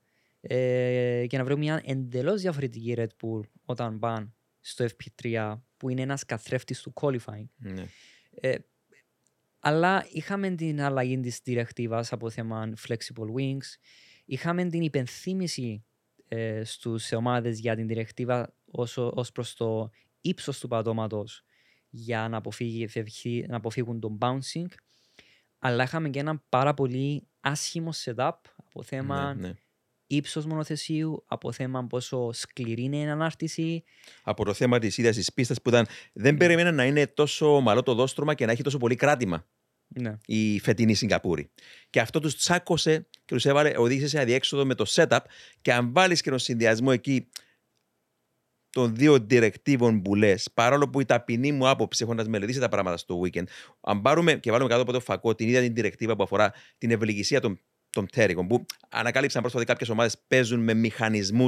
[0.41, 6.03] ε, και να βρούμε μια εντελώς διαφορετική Red Bull όταν πάνε στο FP3 που είναι
[6.03, 7.47] ένας καθρέφτης του qualifying.
[7.57, 7.87] Ναι.
[8.31, 8.57] Ε,
[9.59, 13.77] αλλά είχαμε την αλλαγή της διρεκτίβας από θέμα flexible wings,
[14.25, 15.85] είχαμε την υπενθύμηση
[16.29, 21.45] ε, στους ομάδες για την διρεκτίβα ως, ως προς το ύψος του πατώματος
[21.95, 22.89] για να, αποφύγει,
[23.49, 24.67] να αποφύγουν τον bouncing.
[25.59, 29.55] Αλλά είχαμε και ένα πάρα πολύ άσχημο setup από θέμα ναι, ναι.
[30.07, 33.85] ύψος μονοθεσίου, από θέμα πόσο σκληρή είναι η ανάρτηση.
[34.23, 35.87] Από το θέμα της ίδια της πίστας που ήταν.
[36.13, 36.39] Δεν ναι.
[36.39, 39.47] περίμενα να είναι τόσο ομαλό το δόστρωμα και να έχει τόσο πολύ κράτημα.
[39.87, 40.19] Ναι.
[40.27, 41.51] Η φετινή Σιγκαπούρη.
[41.91, 45.19] Και αυτό τους τσάκωσε και τους έβαλε, οδήγησε σε αδιέξοδο με το setup.
[45.61, 47.29] Και αν βάλεις και τον συνδυασμό εκεί
[48.73, 52.97] των δύο διρεκτίβων που λε, παρόλο που η ταπεινή μου άποψη, έχοντα μελετήσει τα πράγματα
[52.97, 53.45] στο weekend,
[53.81, 56.91] αν πάρουμε και βάλουμε κάτω από το φακό την ίδια την διρεκτίβα που αφορά την
[56.91, 57.61] ευελιγησία των,
[57.91, 61.47] των πτέρυγων, που ανακάλυψαν πρόσφατα κάποιε ομάδε παίζουν με μηχανισμού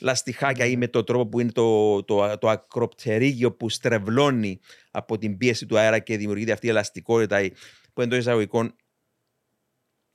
[0.00, 5.18] λαστιχάκια ή με τον τρόπο που είναι το, το, το, το ακροπτερίγιο που στρεβλώνει από
[5.18, 7.50] την πίεση του αέρα και δημιουργείται αυτή η ελαστικότητα
[7.92, 8.74] που εντό εισαγωγικών.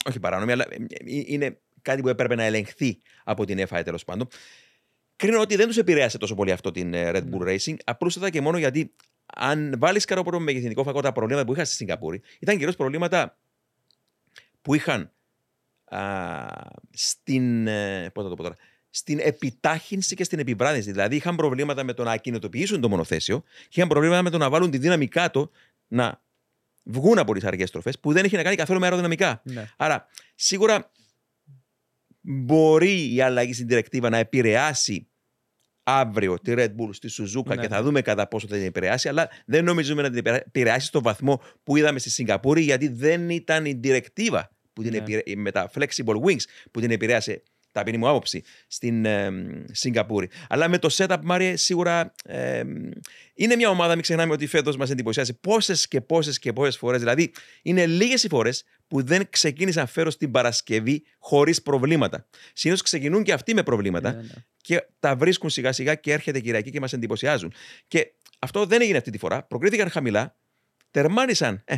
[0.06, 4.00] Όχι παράνομη, αλλά ε, ε, είναι κάτι που έπρεπε να ελεγχθεί από την ΕΦΑ τέλο
[4.06, 4.28] πάντων
[5.16, 7.56] κρίνω ότι δεν τους επηρέασε τόσο πολύ αυτό την ε, Red Bull ναι.
[7.56, 7.76] Racing.
[7.84, 8.94] Απλούστατα και μόνο γιατί
[9.36, 13.38] αν βάλεις καρόπορο με μεγεθυντικό φακό τα προβλήματα που είχαν στη Σιγκαπούρη, ήταν κυρίως προβλήματα
[14.62, 15.12] που είχαν
[15.86, 16.46] α,
[16.92, 17.68] στην.
[17.68, 18.56] Ε, πώς θα το πω τώρα,
[18.90, 20.92] στην επιτάχυνση και στην επιβράδυνση.
[20.92, 24.50] Δηλαδή, είχαν προβλήματα με το να ακινητοποιήσουν το μονοθέσιο και είχαν προβλήματα με το να
[24.50, 25.50] βάλουν τη δύναμη κάτω
[25.88, 26.22] να
[26.84, 29.42] βγουν από τις αργές στροφές που δεν έχει να κάνει καθόλου με αεροδυναμικά.
[29.44, 29.70] Ναι.
[29.78, 30.92] Άρα, σίγουρα
[32.24, 35.08] μπορεί η αλλαγή στην διρεκτίβα να επηρεάσει
[35.84, 37.62] αύριο τη Red Bull στη Σουζούκα ναι.
[37.62, 41.02] και θα δούμε κατά πόσο θα την επηρεάσει, αλλά δεν νομίζουμε να την επηρεάσει στο
[41.02, 45.36] βαθμό που είδαμε στη Σιγκαπούρη, γιατί δεν ήταν η διρεκτίβα που την ναι.
[45.36, 47.44] με τα flexible wings που την επηρέασε
[47.74, 49.32] ταπεινή μου άποψη, στην ε,
[49.72, 50.30] Σιγκαπούρη.
[50.50, 52.64] Αλλά με το setup, Μάριε, σίγουρα ε,
[53.34, 57.00] είναι μια ομάδα, μην ξεχνάμε ότι φέτος μας εντυπωσιάζει πόσες και πόσες και πόσες φορές.
[57.00, 62.28] Δηλαδή, είναι λίγες οι φορές που δεν ξεκίνησαν φέρω στην Παρασκευή χωρίς προβλήματα.
[62.54, 64.28] Συνήθως ξεκινούν και αυτοί με προβλήματα ναι, ναι.
[64.62, 67.54] και τα βρίσκουν σιγά σιγά και έρχεται Κυριακή και μας εντυπωσιάζουν.
[67.88, 69.44] Και αυτό δεν έγινε αυτή τη φορά.
[69.44, 70.36] Προκρίθηκαν χαμηλά,
[70.92, 71.76] τερμάνισαν ε,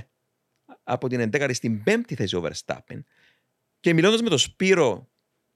[0.83, 2.99] από την 11η στην 5η θέση ο Verstappen.
[3.79, 5.09] Και μιλώντας με τον Σπύρο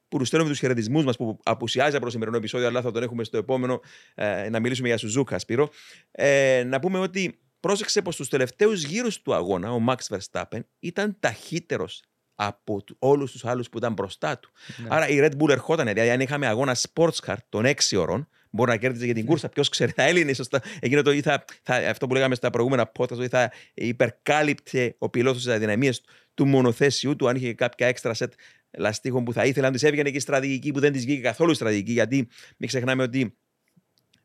[0.09, 3.03] που τους στέλνουμε τους χαιρετισμούς μας που απουσιάζει από το σημερινό επεισόδιο, αλλά θα τον
[3.03, 3.79] έχουμε στο επόμενο
[4.15, 5.69] ε, να μιλήσουμε για Σουζούκα, Σπύρο.
[6.11, 11.17] Ε, να πούμε ότι πρόσεξε πως στους τελευταίους γύρους του αγώνα ο Max Verstappen ήταν
[11.19, 12.03] ταχύτερος
[12.35, 14.51] από όλους τους άλλους που ήταν μπροστά του.
[14.77, 14.87] Ναι.
[14.89, 18.69] Άρα η Red Bull ερχόταν, δηλαδή αν είχαμε αγώνα sports car των 6 ώρων, μπορεί
[18.69, 19.29] να κέρδιζε για την ναι.
[19.29, 19.49] κούρσα.
[19.49, 20.61] Ποιος ξέρει, θα έλυνε σωστά.
[20.79, 25.43] Εκείνο το, θα, θα, αυτό που λέγαμε στα προηγούμενα podcast, ότι θα υπερκάλυπτε ο πιλότος
[25.43, 26.01] τι αδυναμίες
[26.33, 28.33] του μονοθέσιου του, αν είχε κάποια έξτρα σετ
[28.77, 31.55] λαστίχων που θα ήθελαν, τη έβγαινε και η στρατηγική που δεν της βγήκε καθόλου η
[31.55, 33.37] στρατηγική, γιατί μην ξεχνάμε ότι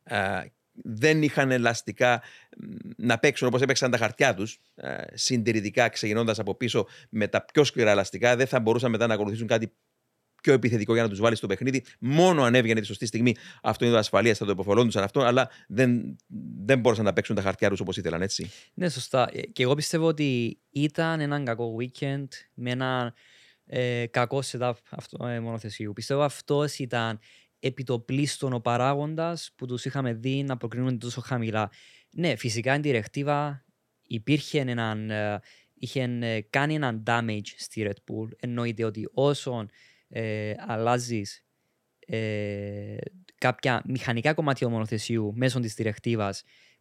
[0.04, 0.44] α,
[0.82, 2.22] δεν είχαν ελαστικά
[2.96, 4.60] να παίξουν όπως έπαιξαν τα χαρτιά τους,
[5.12, 8.36] συντηρητικά ξεκινώντας από πίσω με τα πιο σκληρά ελαστικά.
[8.36, 9.72] Δεν θα μπορούσαν μετά να ακολουθήσουν κάτι
[10.42, 11.84] πιο επιθετικό για να τους βάλει στο παιχνίδι.
[11.98, 15.50] Μόνο αν έβγαινε τη σωστή στιγμή αυτό είναι το ασφαλείας, θα το υποφελόντουσαν αυτό, αλλά
[15.68, 16.16] δεν,
[16.64, 18.50] δεν μπορούσαν να παίξουν τα χαρτιά τους όπως ήθελαν, έτσι.
[18.74, 19.28] Ναι, σωστά.
[19.32, 23.14] Ε, και εγώ πιστεύω ότι ήταν ένα κακό weekend με ένα
[23.66, 25.92] ε, κακό setup αυτό, ε, μονοθεσίου.
[25.92, 27.18] Πιστεύω αυτός ήταν
[27.58, 31.70] επιτοπλίστων ο παράγοντας που τους είχαμε δει να προκρίνουν τόσο χαμηλά.
[32.10, 33.64] Ναι, φυσικά η διρεκτίβα
[34.02, 35.40] υπήρχε έναν, ε,
[35.74, 38.28] είχε ε, κάνει έναν damage στη Red Bull.
[38.40, 39.66] Εννοείται ότι όσο
[40.08, 41.44] ε, αλλάζεις
[42.06, 42.96] ε,
[43.38, 46.34] κάποια μηχανικά κομμάτια του μονοθεσίου μέσω της διρεκτίβα,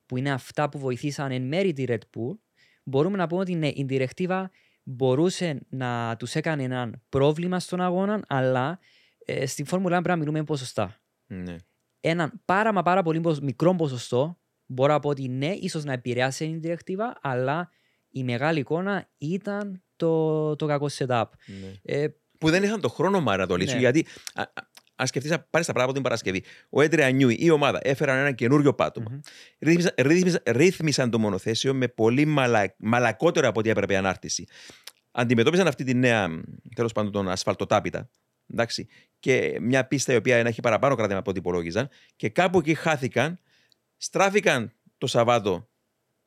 [0.05, 2.37] που είναι αυτά που βοηθήσαν εν μέρη τη Red Bull,
[2.83, 4.51] μπορούμε να πούμε ότι ναι, η διρεκτίβα
[4.83, 8.79] μπορούσε να τους έκανε έναν πρόβλημα στον αγώνα, αλλά
[9.25, 10.95] ε, στην Φόρμουλα 1 πρέπει να μιλούμε ποσοστά.
[11.25, 11.55] Ναι.
[11.99, 15.93] Έναν πάρα μα πάρα πολύ ποσ- μικρό ποσοστό μπορώ να πω ότι ναι, ίσως να
[15.93, 17.69] επηρεάσει την διεκτήβα, αλλά
[18.09, 21.23] η μεγάλη εικόνα ήταν το, το κακό setup.
[21.45, 21.71] ναι.
[21.81, 22.07] Ε,
[22.37, 23.73] Που δεν είχαν το χρόνο μάρα να το λύσουν.
[23.75, 23.79] Ναι.
[23.81, 24.45] Γιατί α, α,
[24.95, 27.79] αν σκεφτείς να πάρεις τα πράγματα από την Παρασκευή, ο Έντρια Νιούι ή η ομάδα
[27.83, 29.07] έφεραν ένα καινούριο πάτωμα.
[29.11, 29.19] μμμ.
[29.59, 34.45] Ρύθμισαν, ρύθμισαν, ρύθμισαν το μονοθέσιο με πολύ μαλα, μαλακότερο από ό,τι έπρεπε ανάρτηση.
[35.11, 36.43] Αντιμετώπιζαν αυτή τη νέα,
[36.75, 38.09] τέλος πάντων, τον ασφαλτοτάπητα.
[38.51, 38.87] Εντάξει,
[39.19, 41.89] και μια πίστα η οποία έχει παραπάνω κράτημα από ό,τι υπολόγιζαν.
[42.15, 43.39] Και κάπου εκεί χάθηκαν,
[43.97, 45.69] στράφηκαν το Σαββάτο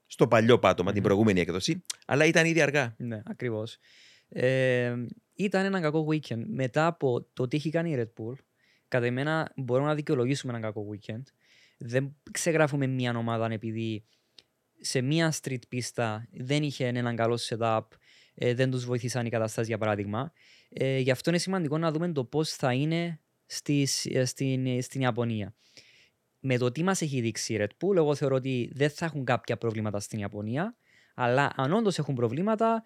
[0.06, 1.06] στο παλιό πάτωμα, την Μμμ.
[1.06, 2.94] προηγούμενη έκδοση, αλλά ήταν ήδη αργά.
[2.98, 3.78] Ναι, ακριβώς.
[4.28, 4.94] Ε,
[5.34, 6.42] ήταν ένα κακό weekend.
[6.46, 8.34] Μετά από το τι έχει κάνει η Red Bull,
[8.96, 11.22] κατά εμένα μπορούμε να δικαιολογήσουμε ένα κακό weekend.
[11.78, 14.04] Δεν ξεγράφουμε μια ομάδα επειδή
[14.80, 17.80] σε μια street πίστα δεν είχε έναν καλό setup,
[18.34, 20.32] ε, δεν τους βοηθήσαν οι καταστάσεις για παράδειγμα.
[20.68, 25.00] Ε, γι' αυτό είναι σημαντικό να δούμε το πώς θα είναι στις, ε, στην, στην
[25.00, 25.54] Ιαπωνία.
[26.40, 29.24] Με το τι μας έχει δείξει η Red Bull, εγώ θεωρώ ότι δεν θα έχουν
[29.24, 30.76] κάποια προβλήματα στην Ιαπωνία,
[31.14, 32.84] αλλά αν όντως έχουν προβλήματα,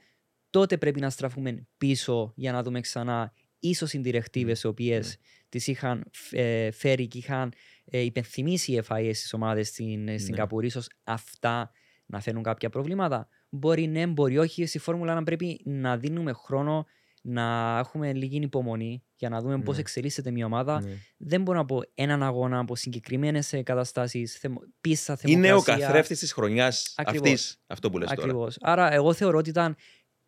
[0.51, 5.17] τότε πρέπει να στραφούμε πίσω για να δούμε ξανά ίσως οι διρεκτίβε οι οποίες
[5.49, 7.53] τις είχαν ε, φέρει και είχαν
[7.85, 10.19] ε, υπενθυμίσει οι FIA στις ομάδες στην ναι.
[10.19, 10.67] Σιγκαπούρη.
[10.67, 11.71] ίσως αυτά
[12.07, 13.29] να φέρουν κάποια προβλήματα.
[13.49, 14.67] Μπορεί ναι, μπορεί όχι.
[14.67, 16.87] Στη Φόρμουλα 1 πρέπει να δίνουμε χρόνο
[17.23, 19.81] να έχουμε λίγη υπομονή για να δούμε πώς Ναι.
[19.81, 20.81] εξελίσσεται μια ομάδα.
[20.83, 20.91] Ναι.
[21.17, 24.41] Δεν μπορώ να πω έναν αγώνα από συγκεκριμένες καταστάσεις,
[24.81, 25.87] πίστα, Είναι ο θερμοκρασία.
[25.87, 27.29] καθρέφτης της χρονιάς Ακριβώς.
[27.31, 28.23] αυτής, αυτό που λες τώρα.
[28.23, 28.57] Ακριβώς.
[28.61, 29.77] Άρα εγώ θεωρώ ότι ήταν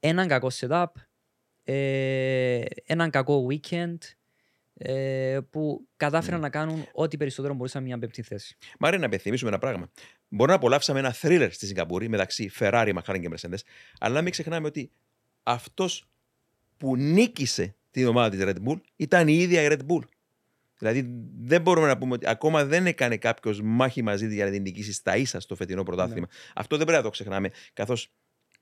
[0.00, 0.84] έναν κακό setup,
[1.64, 3.96] ε, έναν κακό weekend
[4.74, 6.44] ε, που κατάφεραν Ναι.
[6.46, 8.56] να κάνουν ό,τι περισσότερο μπορούσαν μια πέμπτη θέση.
[8.78, 9.90] Μάρε να υπενθυμίσουμε ένα πράγμα.
[10.28, 13.58] Μπορεί να απολαύσαμε ένα thriller στη Σιγκαπούρη μεταξύ Ferrari, McLaren και Mercedes,
[13.98, 14.90] αλλά μην ξεχνάμε ότι
[15.42, 16.08] αυτός
[16.76, 20.02] που νίκησε την ομάδα της Red Bull ήταν η ίδια η Red Bull.
[20.78, 24.50] Δηλαδή δεν μπορούμε να πούμε ότι ακόμα δεν έκανε κάποιος μάχη μαζί τη για να
[24.50, 26.26] την νικήσει στα ίσα στο φετινό πρωτάθλημα.
[26.54, 28.12] Αυτό δεν πρέπει να το ξεχνάμε, καθώς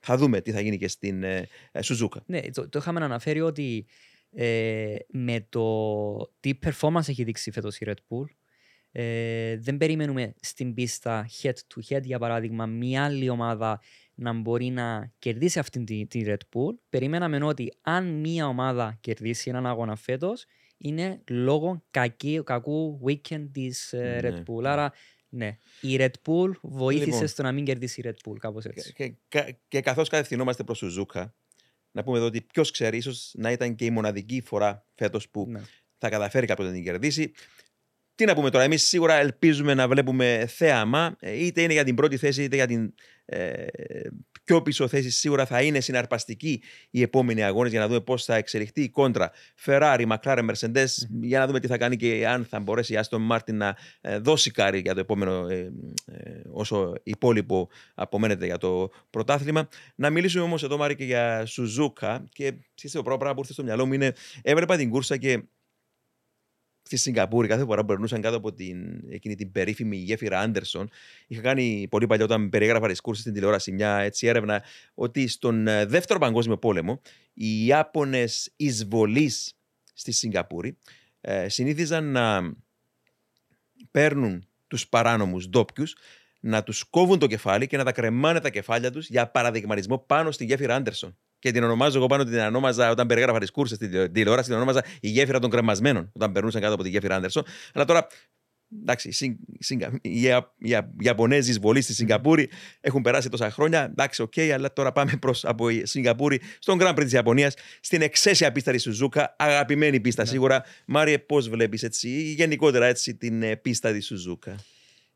[0.01, 2.23] θα δούμε τι θα γίνει και στην ε, ε, Σουζούκα.
[2.25, 3.85] Ναι, το, το είχαμε αναφέρει ότι
[4.31, 8.25] ε, με το τι performance έχει δείξει φέτος η Red Bull
[8.91, 13.81] ε, δεν περιμένουμε στην πίστα head to head για παράδειγμα μια άλλη ομάδα
[14.15, 16.75] να μπορεί να κερδίσει αυτήν τη, τη Red Bull.
[16.89, 20.45] Περιμέναμε ότι αν μια ομάδα κερδίσει έναν αγώνα φέτος
[20.77, 24.29] είναι λόγω κακή, κακού weekend της ε, Ναι.
[24.29, 24.63] Red Bull.
[24.63, 24.93] Άρα
[25.33, 27.27] ναι, η Red Bull βοήθησε Λοιπόν.
[27.27, 28.93] στο να μην κερδίσει η Red Bull, κάπως έτσι.
[28.93, 31.35] Και, και, και καθώς κατευθυνόμαστε προς Σουζούκα,
[31.91, 35.45] να πούμε εδώ ότι ποιος ξέρει, ίσως να ήταν και η μοναδική φορά φέτος που
[35.49, 35.61] Ναι.
[35.97, 37.31] θα καταφέρει κάποιος να την κερδίσει.
[38.15, 41.95] Τι να πούμε τώρα, εμείς σίγουρα ελπίζουμε να βλέπουμε θέαμα, ε, είτε είναι για την
[41.95, 42.93] πρώτη θέση, είτε για την
[43.25, 43.65] ε,
[44.43, 45.09] πιο πίσω θέση.
[45.09, 49.31] Σίγουρα θα είναι συναρπαστική οι επόμενοι αγώνες για να δούμε πώς θα εξελιχθεί η κόντρα
[49.65, 50.87] Ferrari, McLaren, Mercedes,
[51.21, 54.17] για να δούμε τι θα κάνει και αν θα μπορέσει η Aston Martin να ε,
[54.17, 55.71] δώσει κάρι για το επόμενο, ε,
[56.05, 59.67] ε, όσο υπόλοιπο απομένεται για το πρωτάθλημα.
[59.95, 62.23] Να μιλήσουμε όμως εδώ, Μάρη, και για Σουζούκα.
[62.29, 65.43] Και ξέρετε, το πρώτο πράγμα που ήρθε στο μυαλό μου είναι έβλεπα την κούρσα και
[66.83, 70.89] στη Σιγκαπούρη, κάθε φορά που περνούσαν κάτω από την, εκείνη την περίφημη γέφυρα Άντερσον,
[71.27, 74.63] είχα κάνει πολύ παλιά όταν περιέγραφα τις κούρσες στην τηλεόραση μια έτσι έρευνα
[74.93, 77.01] ότι στον ε, δεύτερο παγκόσμιο πόλεμο
[77.33, 79.53] οι Ιάπωνες εισβολής
[79.93, 80.77] στη Σιγκαπούρη
[81.21, 82.53] ε, συνήθιζαν να
[83.91, 85.95] παίρνουν τους παράνομους ντόπιους,
[86.39, 90.31] να τους κόβουν το κεφάλι και να τα κρεμάνε τα κεφάλια τους για παραδειγματισμό πάνω
[90.31, 91.17] στη γέφυρα Άντερσον.
[91.41, 94.55] Και την ονομάζω εγώ πάνω την ονόμαζα όταν περιέγραφα τις κούρσες στην τηλε- τηλεόραση, την
[94.57, 97.43] ονόμαζα η γέφυρα των κρεμασμένων όταν περνούσαν κάτω από τη γέφυρα Άντερσον.
[97.73, 98.07] Αλλά τώρα,
[98.81, 102.49] εντάξει, οι, Σιγκ- Σιγκα- οι, Ια- οι Ια- οι Ιαπωνέζοι εισβολή στη Σιγκαπούρη
[102.81, 103.83] έχουν περάσει τόσα χρόνια.
[103.83, 108.01] Εντάξει, οκ, αλλά τώρα πάμε προς από τη Σιγκαπούρη στον Grand Prix της Ιαπωνίας, στην
[108.01, 109.35] εξαίσια πίστα της Σουζούκα.
[109.37, 110.63] Αγαπημένη πίστα σίγουρα.
[110.85, 114.55] Μάριε, πώς βλέπεις έτσι, ή γενικότερα έτσι την ε, πίστα της Σουζούκα.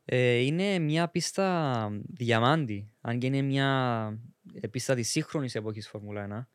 [0.07, 3.69] Ε, είναι μια πίστα διαμάντη, αν και είναι μια
[4.61, 6.47] ε, πίστα της σύγχρονης εποχής Φόρμουλα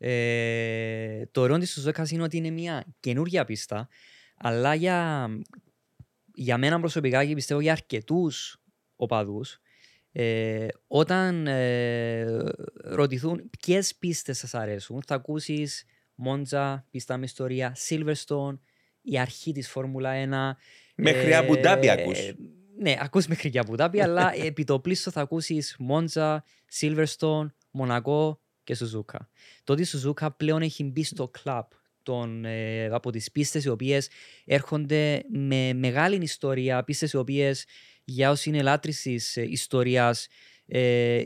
[0.00, 0.06] 1.
[0.06, 3.88] Ε, το ωραίο της Σουζούκας είναι ότι είναι μια καινούργια πίστα,
[4.36, 5.28] αλλά για,
[6.34, 8.62] για μένα προσωπικά και πιστεύω για αρκετούς
[8.96, 9.60] οπαδούς,
[10.12, 12.24] ε, όταν ε,
[12.74, 15.84] ρωτηθούν ποιες πίστες σας αρέσουν, θα ακούσεις
[16.14, 18.58] Μόντζα, πίστα με ιστορία, Silverstone,
[19.02, 20.56] η αρχή της Φόρμουλα 1,
[20.96, 22.18] Μέχρι ε, Αμπουντάμπι ακούς.
[22.84, 26.44] Ναι, ακούς μέχρι και Αμπουντάμπι, αλλά επί το πλήστο θα ακούσεις Μόντζα,
[26.80, 29.28] Silverstone, Μονακό και Σουζούκα.
[29.64, 31.64] Το ότι η Σουζούκα πλέον έχει μπει στο κλαμπ
[32.02, 34.08] των, ε, από τις πίστες οι οποίες
[34.44, 37.66] έρχονται με μεγάλη ιστορία, πίστες οι οποίες
[38.04, 40.26] για όσοι είναι λάτρεις της ε, ιστορίας
[40.66, 41.22] ε,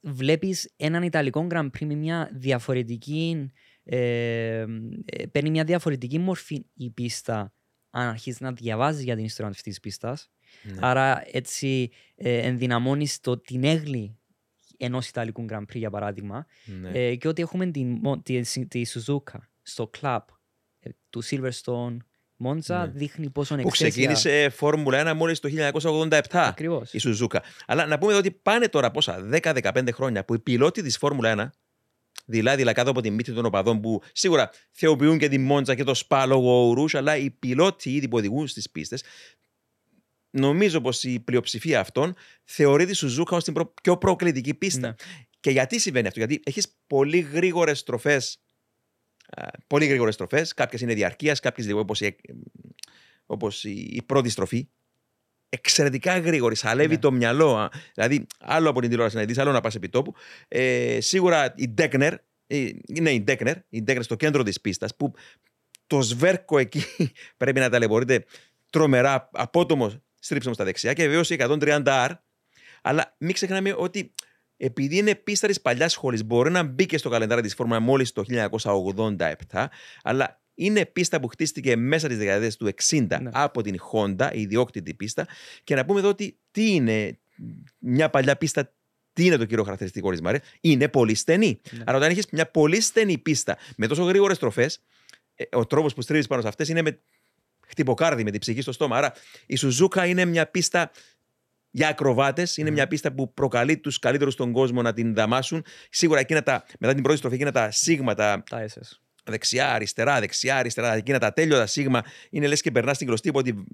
[0.00, 3.50] βλέπεις έναν Ιταλικό Grand Prix με μια διαφορετική
[3.84, 4.64] ε,
[5.04, 7.52] ε, παίρνει μια διαφορετική μορφή η πίστα
[7.90, 10.30] αν αρχίσεις να διαβάζεις για την ιστορία αυτής της πίστας.
[10.62, 10.74] Ναι.
[10.80, 14.16] Άρα έτσι ε, ενδυναμώνεις την έγκλη
[14.76, 16.46] ενός Ιταλικού Grand Prix για παράδειγμα.
[16.64, 16.90] Ναι.
[16.90, 20.18] Ε, και ότι έχουμε τη, Μο- τη, τη Suzuka στο club
[20.80, 21.96] ε, του Silverstone
[22.44, 22.86] Monza Ναι.
[22.86, 23.88] δείχνει πόσο που εξαίσια...
[23.88, 26.92] ξεκίνησε Φόρμουλα 1 μόλις το 1987 Ακριβώς.
[26.92, 27.42] η Σουζούκα.
[27.66, 31.52] Αλλά να πούμε εδώ ότι πάνε τώρα πόσα, 10-15 χρόνια που οι πιλότοι της Φόρμουλα
[31.54, 31.58] 1
[32.26, 35.94] δειλά-δειλά κάτω από τη μύτη των οπαδών που σίγουρα θεοποιούν και τη Μόντζα και το
[35.94, 39.02] Σπα λόγω ουρούς, αλλά οι πιλότοι ήδη που οδηγούν στις πίστες
[40.32, 42.14] νομίζω πως η πλειοψηφία αυτών
[42.44, 44.86] θεωρεί τη Σουζούκα ως την προ- πιο προκλητική πίστα.
[44.88, 44.94] Ναι.
[45.40, 48.40] Και γιατί συμβαίνει αυτό, Γιατί έχεις πολύ γρήγορες στροφές
[49.36, 52.16] α, πολύ γρήγορες στροφές, κάποιες είναι διαρκείας, κάποιες λίγο όπως η,
[53.26, 54.68] όπως η, η πρώτη στροφή.
[55.48, 57.00] Εξαιρετικά γρήγορη, σαλεύει Ναι.
[57.00, 57.56] το μυαλό.
[57.56, 57.70] α.
[57.94, 60.14] Δηλαδή, άλλο από την τηλεόραση να δεις, άλλο να πας επί τόπου.
[60.48, 62.12] Ε, σίγουρα η Ντέκνερ,
[62.46, 65.12] ε, είναι η Ντέκνερ, η Ντέκνερ στο κέντρο της πίστας, που
[65.86, 66.82] το σβέρκο εκεί
[67.36, 68.24] πρέπει να ταλαιπωρείται
[68.70, 72.08] τρομερά, απότομος στρίψιμο στα δεξιά και βεβαίως η 130R.
[72.82, 74.14] Αλλά μην ξεχνάμε ότι
[74.56, 78.24] επειδή είναι πίστα τη παλιάς σχολή, μπορεί να μπήκε στο καλεντάρι της Φόρμουλα μόλις το
[79.50, 79.66] 1987,
[80.02, 83.30] αλλά είναι πίστα που χτίστηκε μέσα στι δεκαετίε του 60 Ναι.
[83.32, 85.26] από την Honda, η ιδιόκτητη πίστα.
[85.64, 87.18] Και να πούμε εδώ ότι τι είναι
[87.78, 88.74] μια παλιά πίστα,
[89.12, 91.60] τι είναι το κύριο χαρακτηριστικό της Μαρέ, είναι πολύ στενή.
[91.70, 91.82] Ναι.
[91.86, 94.82] Άρα, όταν έχεις μια πολύ στενή πίστα με τόσο γρήγορες στροφές,
[95.52, 97.00] ο τρόπος που στρίβεις πάνω σε αυτές είναι με
[97.72, 98.96] χτυποκάρδι, με την ψυχή στο στόμα.
[98.96, 99.12] Άρα,
[99.46, 100.90] η Σουζούκα είναι μια πίστα
[101.70, 102.56] για ακροβάτες.
[102.56, 105.64] Είναι μια πίστα που προκαλεί τους καλύτερους στον κόσμο να την δαμάσουν.
[105.90, 108.98] Σίγουρα εκείνα τα, μετά την πρώτη στροφή, εκείνα τα σίγμα, τα Τα SS.
[109.24, 113.38] δεξιά, αριστερά, δεξιά, αριστερά, εκείνα τα τέλειωτα σίγμα, είναι λες και περνάς στην κλωστή από
[113.38, 113.64] ότι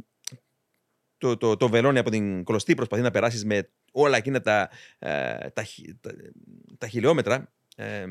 [1.18, 5.48] το, το, το βελόνι από την κλωστή προσπαθεί να περάσεις με όλα εκείνα τα, ε,
[5.50, 6.10] τα, χι- τα,
[6.78, 8.04] τα χιλιόμετρα ε,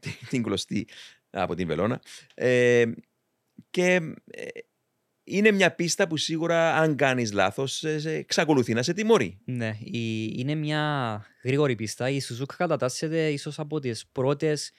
[0.00, 0.88] την, την κλωστή
[1.30, 2.00] από την βελόνα.
[2.34, 2.84] Ε,
[3.70, 4.53] και ε,
[5.24, 9.38] είναι μια πίστα που σίγουρα αν κάνεις λάθος ε, σε- εξακολουθεί να σε τιμωρεί.
[9.44, 12.08] Ναι, η, είναι μια γρήγορη πίστα.
[12.10, 14.70] Η Suzuka κατατάσσεται ίσως από τις πρώτες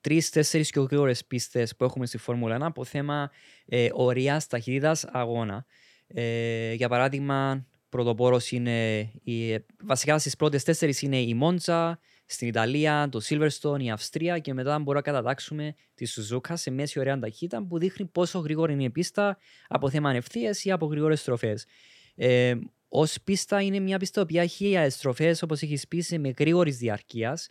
[0.00, 3.30] τρει-τέσσερι πιο γρήγορε πίστες που έχουμε στη Φόρμουλα 1 από θέμα
[3.66, 5.64] ε, ορίας ταχύτητας αγώνα.
[6.06, 8.98] Ε, για παράδειγμα, πρωτοπόρος είναι.
[9.22, 11.98] Η, βασικά στις πρώτες τέσσερις είναι η Μόντζα,
[12.32, 16.98] στην Ιταλία, το Silverstone, η Αυστρία και μετά μπορούμε να κατατάξουμε τη Suzuka σε μέση
[16.98, 21.20] ωραία ταχύτητα που δείχνει πόσο γρήγορη είναι η πίστα από θέμα ανευθείας ή από γρήγορες
[21.20, 21.66] στροφές.
[22.14, 22.54] Ε,
[22.88, 27.48] Ω πίστα είναι μια πίστα που έχει στροφές, όπως έχεις πει, σε με γρήγορης διαρκείας.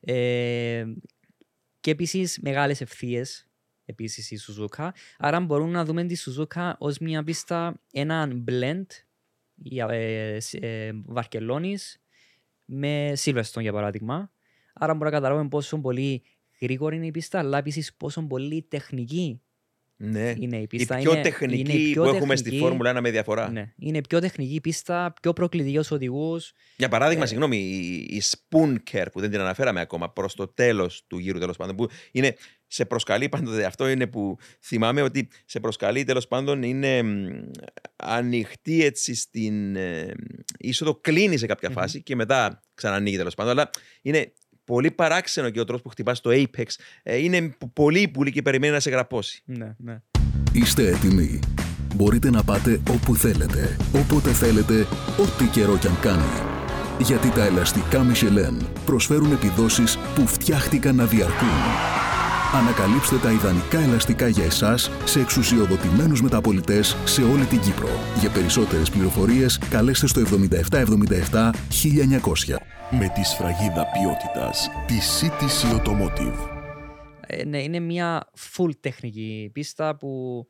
[0.00, 0.84] Ε,
[1.80, 3.48] και επίσης μεγάλες ευθείες.
[3.84, 4.88] Επίσης η Suzuka.
[5.18, 8.86] Άρα μπορούμε να δούμε τη Suzuka ως μια πίστα, έναν blend
[9.88, 12.00] ε, ε, Βαρκελόνης
[12.72, 14.30] με Silverstone για παράδειγμα.
[14.74, 16.22] Άρα μπορούμε να καταλάβουμε πόσο πολύ
[16.60, 19.40] γρήγορη είναι η πίστα, αλλά επίσης πόσο πολύ τεχνική
[19.96, 20.34] Ναι.
[20.38, 20.96] είναι η Η πίστα.
[20.96, 23.50] πιο είναι, τεχνική είναι η πιο που έχουμε στη τεχνική- Φόρμουλα 1 με διαφορά.
[23.50, 26.52] Ναι, είναι πιο τεχνική η πίστα, πιο προκλητική ως οδηγούς.
[26.76, 31.04] Για παράδειγμα, Ε, συγγνώμη, η, η Spoonker που δεν την αναφέραμε ακόμα προς το τέλος
[31.06, 31.76] του γύρου τέλος πάντων.
[31.76, 32.34] Που είναι,
[32.72, 37.26] σε προσκαλεί πάντοτε, αυτό είναι που θυμάμαι ότι σε προσκαλεί τέλος πάντων είναι μ,
[37.96, 40.12] ανοιχτή έτσι στην ε,
[40.58, 41.76] είσοδο, κλείνει σε κάποια Μμμ.
[41.76, 43.50] φάση και μετά ξανανοίγει τέλος πάντων.
[43.52, 43.70] Αλλά
[44.02, 44.32] είναι
[44.64, 46.64] πολύ παράξενο και ο τρόπος που χτυπάς το Apex.
[47.02, 49.42] Ε, είναι π- πολύ πουλή και περιμένει να σε γραπώσει.
[49.44, 50.00] Ναι, ναι.
[50.52, 51.38] Είστε έτοιμοι.
[51.94, 54.86] Μπορείτε να πάτε όπου θέλετε, όποτε θέλετε,
[55.18, 56.58] ό,τι καιρό κι αν κάνει.
[56.98, 61.48] Γιατί τα ελαστικά Michelin προσφέρουν επιδόσεις που φτιάχτηκαν να διαρκούν.
[62.54, 67.88] Ανακαλύψτε τα ιδανικά ελαστικά για εσάς σε εξουσιοδοτημένους μεταπολιτές σε όλη την Κύπρο.
[68.20, 72.56] Για περισσότερες πληροφορίες καλέστε στο 7777 1900.
[72.90, 76.48] Με τη σφραγίδα ποιότητας τη CTC Automotive.
[77.26, 80.46] Ε, ναι, είναι μια full τεχνική πίστα που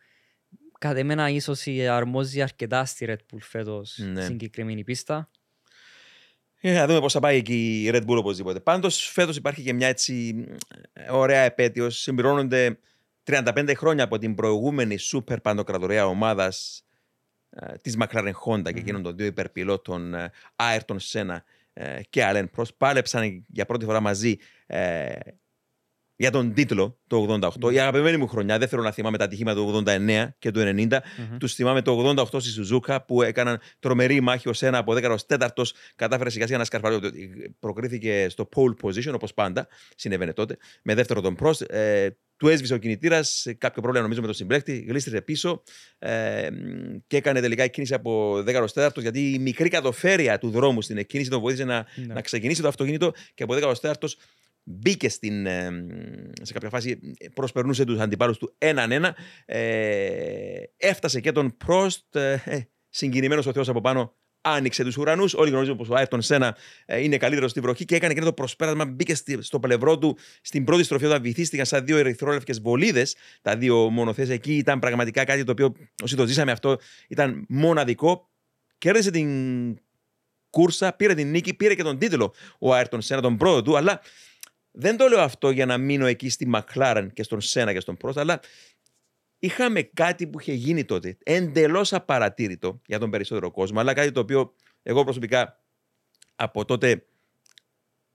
[0.78, 4.20] κατά εμένα ίσως η αρμόζει αρκετά στη Red Bull φέτος Ναι.
[4.22, 5.30] συγκεκριμένη πίστα.
[6.62, 8.60] Ε, να δούμε πώς θα πάει εκεί η Red Bull οπωσδήποτε.
[8.60, 10.44] Πάντως, φέτος υπάρχει και μια έτσι
[10.92, 11.90] ε, ωραία επέτειο.
[11.90, 12.78] Συμπληρώνονται
[13.24, 16.84] 35 χρόνια από την προηγούμενη σούπερ παντοκρατορία ομάδας
[17.50, 21.36] ε, της McLaren Honda και εκείνων των δύο υπερπιλότων ε, Ayrton Senna
[21.72, 22.74] ε, και Alain Prost.
[22.76, 24.36] Πάλεψαν για πρώτη φορά μαζί
[24.66, 25.12] ε,
[26.20, 27.72] για τον τίτλο το 88.
[27.72, 30.64] Η αγαπημένη μου χρονιά, δεν θέλω να θυμάμαι τα ατυχήματα του 89 και του 90.
[30.66, 31.36] Μμμ.
[31.38, 35.62] Τους θυμάμαι το 88 στη Σουζούκα που έκαναν τρομερή μάχη ο Σένα από 14ο.
[35.96, 37.10] Κατάφερε σιγά σιγά να σκαρφαλώσει.
[37.58, 39.68] Προκρίθηκε στο pole position όπως πάντα.
[39.96, 40.56] Συνέβαινε τότε.
[40.82, 41.70] Με δεύτερο τον Prost.
[41.70, 45.62] Ε, του έσβησε ο κινητήρας, κάποιο πρόβλημα νομίζω με τον συμπλέκτη, γλίστρησε πίσω
[45.98, 46.48] ε,
[47.06, 51.30] και έκανε τελικά εκκίνηση από 10 τέταρτος γιατί η μικρή κατοφέρεια του δρόμου στην εκκίνηση
[51.30, 52.14] τον βοήθησε να, Ναι.
[52.14, 54.16] να ξεκινήσει το αυτοκίνητο και από 10 τέταρτος
[54.62, 55.70] μπήκε στην, ε,
[56.42, 59.16] σε κάποια φάση, ε, προσπερνούσε τους αντιπάλους του έναν ένα.
[59.46, 65.34] Ε, έφτασε και τον Πρόστ, ε, ε, συγκινημένος ο Θεός από πάνω, άνοιξε τους ουρανούς.
[65.34, 68.32] Όλοι γνωρίζουμε πως ο Άιρτον Σένα ε, είναι καλύτερος στη βροχή και έκανε και το
[68.32, 73.16] προσπέρασμα, μπήκε στη- στο πλευρό του στην πρώτη στροφή όταν βυθίστηκαν σαν δύο ερυθρόλευκες βολίδες
[73.42, 74.34] τα δύο μονοθέσια.
[74.34, 78.30] Εκεί ήταν πραγματικά κάτι το οποίο όσοι το ζήσαμε αυτό ήταν μοναδικό.
[78.78, 79.28] Κέρδισε την
[80.50, 84.00] κούρσα, πήρε την νίκη, πήρε και τον τίτλο ο Άιρτον Σένα, τον πρώτο του, αλλά
[84.70, 87.96] δεν το λέω αυτό για να μείνω εκεί στη Μακλάρεν και στον Σένα και στον
[87.96, 88.40] Πρόστ, αλλά
[89.38, 94.20] είχαμε κάτι που είχε γίνει τότε εντελώς απαρατήρητο για τον περισσότερο κόσμο, αλλά κάτι το
[94.20, 95.60] οποίο εγώ προσωπικά
[96.34, 97.04] από τότε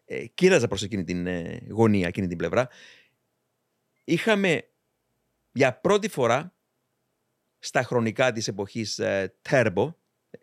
[0.05, 2.69] ε, κοίταζα προς εκείνη την ε, γωνία, εκείνη την πλευρά.
[4.03, 4.69] Είχαμε
[5.51, 6.55] για πρώτη φορά
[7.59, 9.93] στα χρονικά της εποχής ε, Turbo,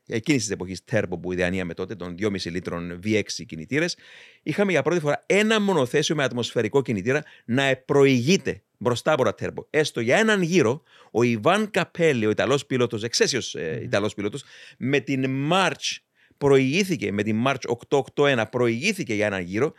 [0.07, 3.97] εκείνης της εποχής Turbo που ιδεανίαμε τότε, των 2,5 λίτρων V6 κινητήρες,
[4.43, 9.67] είχαμε για πρώτη φορά ένα μονοθέσιο με ατμοσφαιρικό κινητήρα να προηγείται μπροστά από τα Turbo.
[9.71, 13.83] Έστω για έναν γύρο, ο Ιβάν Καπέλη, ο Ιταλός πιλότος, εξαίσιος ε, Μμμ.
[13.83, 14.45] Ιταλός πιλότος,
[14.79, 15.97] με την March
[16.39, 17.77] προηγήθηκε, με την March
[18.15, 19.73] 881 προηγήθηκε για έναν γύρο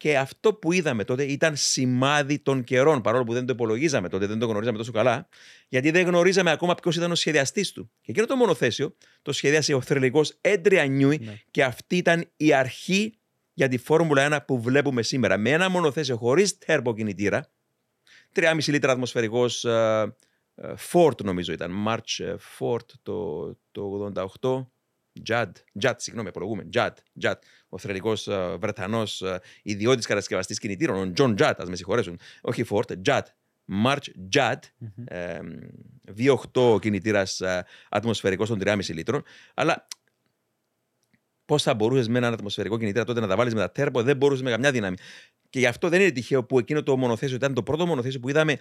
[0.00, 4.26] και αυτό που είδαμε τότε ήταν σημάδι των καιρών, παρόλο που δεν το υπολογίζαμε τότε,
[4.26, 5.28] δεν το γνωρίζαμε τόσο καλά,
[5.68, 7.90] γιατί δεν γνωρίζαμε ακόμα ποιος ήταν ο σχεδιαστής του.
[8.00, 11.40] Και εκείνο το μονοθέσιο το σχεδίασε ο θρελικό Έντρια Νιούι Ναι.
[11.50, 13.14] και αυτή ήταν η αρχή
[13.52, 15.36] για τη Φόρμουλα 1 που βλέπουμε σήμερα.
[15.36, 17.50] Με ένα μονοθέσιο χωρίς τέρμπο κινητήρα,
[18.34, 19.64] 3,5 λίτρα ατμοσφαιρικός
[20.92, 21.84] Ford νομίζω ήταν.
[21.86, 24.66] March ε, Ford το, το 88.
[25.28, 25.50] Judd,
[25.82, 26.68] Judd, συγγνώμη, απολογούμε.
[26.74, 26.92] Judd,
[27.22, 27.34] Judd,
[27.68, 29.24] ο θρελικός Βρετανός
[29.62, 32.18] ιδιώτης κατασκευαστής κινητήρων, ο John Judd, ας με συγχωρέσουν.
[32.40, 33.22] Όχι Ford, Judd.
[33.84, 34.06] March
[34.36, 35.04] Judd, Μμμ.
[35.04, 35.40] ε,
[36.16, 37.40] 2.8 κινητήρας
[37.90, 39.22] ατμοσφαιρικός των 3,5 λίτρων.
[39.54, 39.86] Αλλά
[41.44, 44.16] πώς θα μπορούσες με έναν ατμοσφαιρικό κινητήρα τότε να τα βάλεις με τα τέρμπο, δεν
[44.16, 44.96] μπορούσες με καμιά δύναμη.
[45.50, 48.28] Και γι' αυτό δεν είναι τυχαίο που εκείνο το μονοθέσιο ήταν το πρώτο μονοθέσιο που
[48.28, 48.56] είδαμε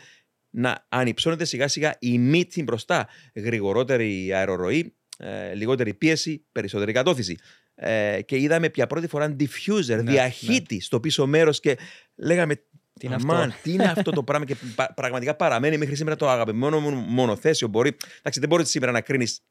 [0.49, 3.07] να ανυψώνεται σιγά σιγά η μύτη μπροστά.
[3.35, 7.37] Γρηγορότερη αεροροή, ε, λιγότερη πίεση, περισσότερη κατώθηση.
[7.75, 11.77] Ε, και είδαμε πια πρώτη φορά diffuser, Ναι, διαχύτη στο πίσω μέρος και
[12.15, 12.55] λέγαμε.
[12.99, 16.15] Τι είναι «Αμάν, αυτό;» τι είναι αυτό το πράγμα και πα- πραγματικά παραμένει μέχρι σήμερα
[16.15, 17.67] το αγαπημένο μου μονοθέσιο.
[17.67, 19.41] Μπορεί, εντάξει, δεν μπορεί σήμερα να κρίνεις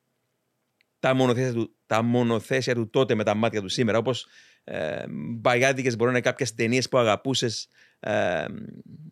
[0.99, 3.99] τα μονοθέσια, του, τα μονοθέσια του τότε με τα μάτια του σήμερα.
[3.99, 4.27] Όπως
[4.64, 7.69] ε, μπαγιάδικε μπορεί να είναι κάποιες ταινίες που αγαπούσες
[8.01, 8.44] ε,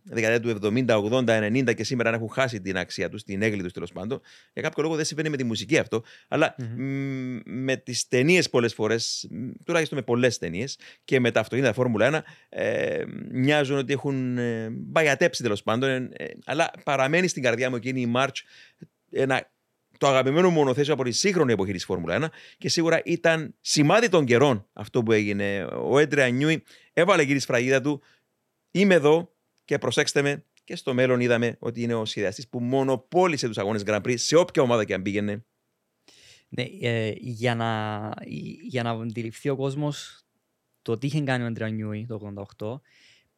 [0.03, 3.63] δεκαετία του 70, 80, 90 και σήμερα να έχουν χάσει την αξία τους, την έγκλη
[3.63, 4.21] τους τέλος πάντων.
[4.53, 7.37] Για κάποιο λόγο δεν συμβαίνει με τη μουσική αυτό, αλλά Μμμ.
[7.37, 9.29] μ, με τις ταινίες πολλές φορές,
[9.65, 14.69] τουλάχιστον με πολλές ταινίες και με τα αυτοκίνητα Φόρμουλα 1, ε, μοιάζουν ότι έχουν ε,
[14.71, 15.91] μπαγιατέψει τέλος πάντων.
[15.91, 18.37] ε, ε, αλλά παραμένει στην καρδιά μου εκείνη η March
[19.11, 19.51] ένα
[19.99, 22.27] το αγαπημένο μου μονοθέσιο από τη σύγχρονη εποχή της Φόρμουλα 1
[22.59, 25.69] και σίγουρα ήταν σημάδι των καιρών αυτό που έγινε.
[25.83, 26.63] Ο Έντρεα Νιούι
[26.93, 28.03] έβαλε εκεί τη σφραγίδα του.
[28.77, 30.45] Είμαι εδώ και προσέξτε με.
[30.65, 34.37] Και στο μέλλον είδαμε ότι είναι ο σχεδιαστής που μονοπόλησε τους αγώνες Grand Prix σε
[34.37, 35.45] όποια ομάδα και αν πήγαινε.
[36.49, 38.11] Ναι, ε, για, να,
[38.69, 40.25] για να αντιληφθεί ο κόσμος
[40.83, 42.81] το τι είχε κάνει ο Αντρέα Νιούι το 88,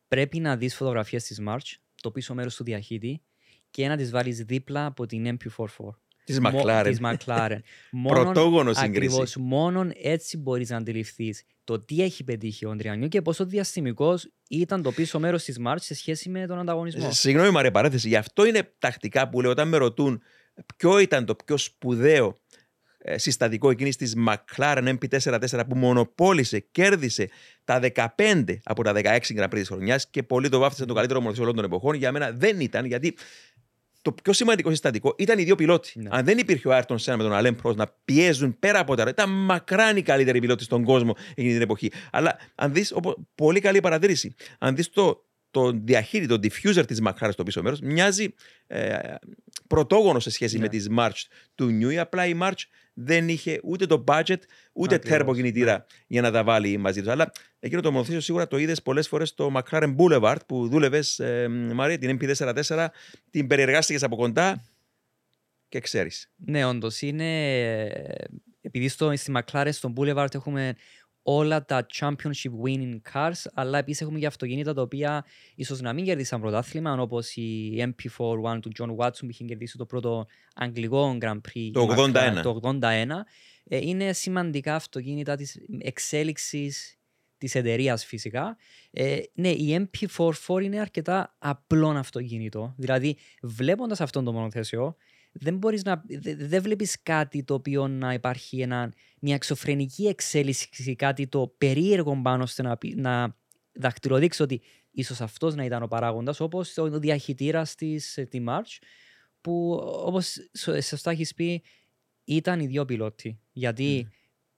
[0.09, 3.23] πρέπει να δεις φωτογραφίες της March, το πίσω μέρος του διαχύτη,
[3.71, 5.89] και να τις βάλεις δίπλα από την MP44.
[6.29, 6.93] Της Μακλάρεν.
[6.93, 7.59] Της McLaren.
[8.03, 9.07] Πρωτόγονο σύγκριση.
[9.07, 13.47] Ακριβώς, μόνον έτσι μπορείς να αντιληφθείς το τι έχει πετύχει ο Αντρέα Νιούι και πόσο
[13.47, 17.13] διαστημικός ήταν το πίσω μέρος της March σε σχέση με τον ανταγωνισμό.
[17.13, 18.09] Συγγνώμη, Μαρία, παρέθεση.
[18.09, 20.23] Γι' αυτό είναι τακτικά που λέω όταν με ρωτούν
[20.77, 22.37] ποιο ήταν το πιο σπουδαίο
[22.99, 27.29] ε, συστατικό εκείνη της McLaren MP44 που μονοπόλησε, κέρδισε
[27.65, 27.81] τα
[28.17, 31.45] 15 από τα 16 Grand Prix τη χρονιάς και πολλοί το βάφτισαν το καλύτερο μονοθέσιο
[31.45, 31.95] όλων των εποχών.
[31.95, 33.17] Για μένα δεν ήταν, γιατί
[34.09, 35.93] το πιο σημαντικό συστατικό ήταν οι δύο πιλότοι.
[35.99, 36.09] Ναι.
[36.13, 39.05] Αν δεν υπήρχε ο Άρτον Σένα με τον Αλέμ Πρό να πιέζουν πέρα από τα
[39.05, 41.91] ρολόι, ήταν μακράν οι καλύτεροι πιλότοι στον κόσμο εκείνη την εποχή.
[42.13, 42.95] Αλλά αν δεις,
[43.35, 47.81] πολύ καλή παρατήρηση, αν δεις το, το διαχείρι, το diffuser της McLaren στο πίσω μέρος,
[47.81, 48.35] μοιάζει
[48.67, 48.99] ε,
[49.67, 50.63] πρωτόγονο σε σχέση Ναι.
[50.63, 51.23] με τη March
[51.55, 51.99] του Νιούι.
[51.99, 52.63] Απλά η March
[53.01, 54.37] δεν είχε ούτε το budget,
[54.73, 57.11] ούτε Ακριβώς, turbo κινητήρα για να τα βάλει μαζί τους.
[57.11, 61.49] Αλλά εκείνο το μονοθέσιο σίγουρα το είδες πολλές φορές στο McLaren Boulevard που δούλευες, ε,
[61.49, 62.87] Μαρία, την MP44,
[63.31, 64.65] την περιεργάστηκες από κοντά
[65.69, 66.31] και ξέρεις.
[66.37, 67.85] Ναι, όντως είναι.
[68.61, 70.75] Επειδή στο, στη McLaren, στον Boulevard έχουμε
[71.23, 76.05] όλα τα championship winning cars, αλλά επίσης έχουμε και αυτοκίνητα τα οποία ίσως να μην
[76.05, 81.41] κερδίσαν πρωτάθλημα, όπως η MP41 του John Watson που είχε κερδίσει το πρώτο αγγλικό Grand
[81.41, 81.71] Prix.
[81.73, 82.43] Το η McLaren 81.
[82.43, 82.81] Το 81.
[83.65, 86.99] Ε, είναι σημαντικά αυτοκίνητα της εξέλιξης
[87.39, 88.57] της εταιρείας φυσικά.
[88.91, 92.75] Ε, ναι, η MP44 είναι αρκετά απλό αυτοκίνητο.
[92.77, 94.97] Δηλαδή, βλέποντας αυτόν τον μονοθέσιο,
[95.33, 96.03] δεν, μπορείς να,
[96.37, 102.43] δεν βλέπεις κάτι το οποίο να υπάρχει ένα, μια εξωφρενική εξέλιξη, κάτι το περίεργο πάνω
[102.43, 103.37] ώστε να, να
[103.73, 104.61] δαχτυλοδείξει ότι
[104.91, 108.79] ίσως αυτός να ήταν ο παράγοντας, όπως ο διαχειτήρας της, ε, τη March,
[109.41, 110.37] που όπως
[110.83, 111.63] σωστά έχεις πει,
[112.25, 113.41] ήταν οι δύο πιλότοι.
[113.53, 114.09] Γιατί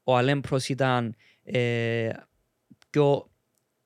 [0.04, 2.10] ο Αλέμ ήταν ε,
[2.90, 3.29] πιο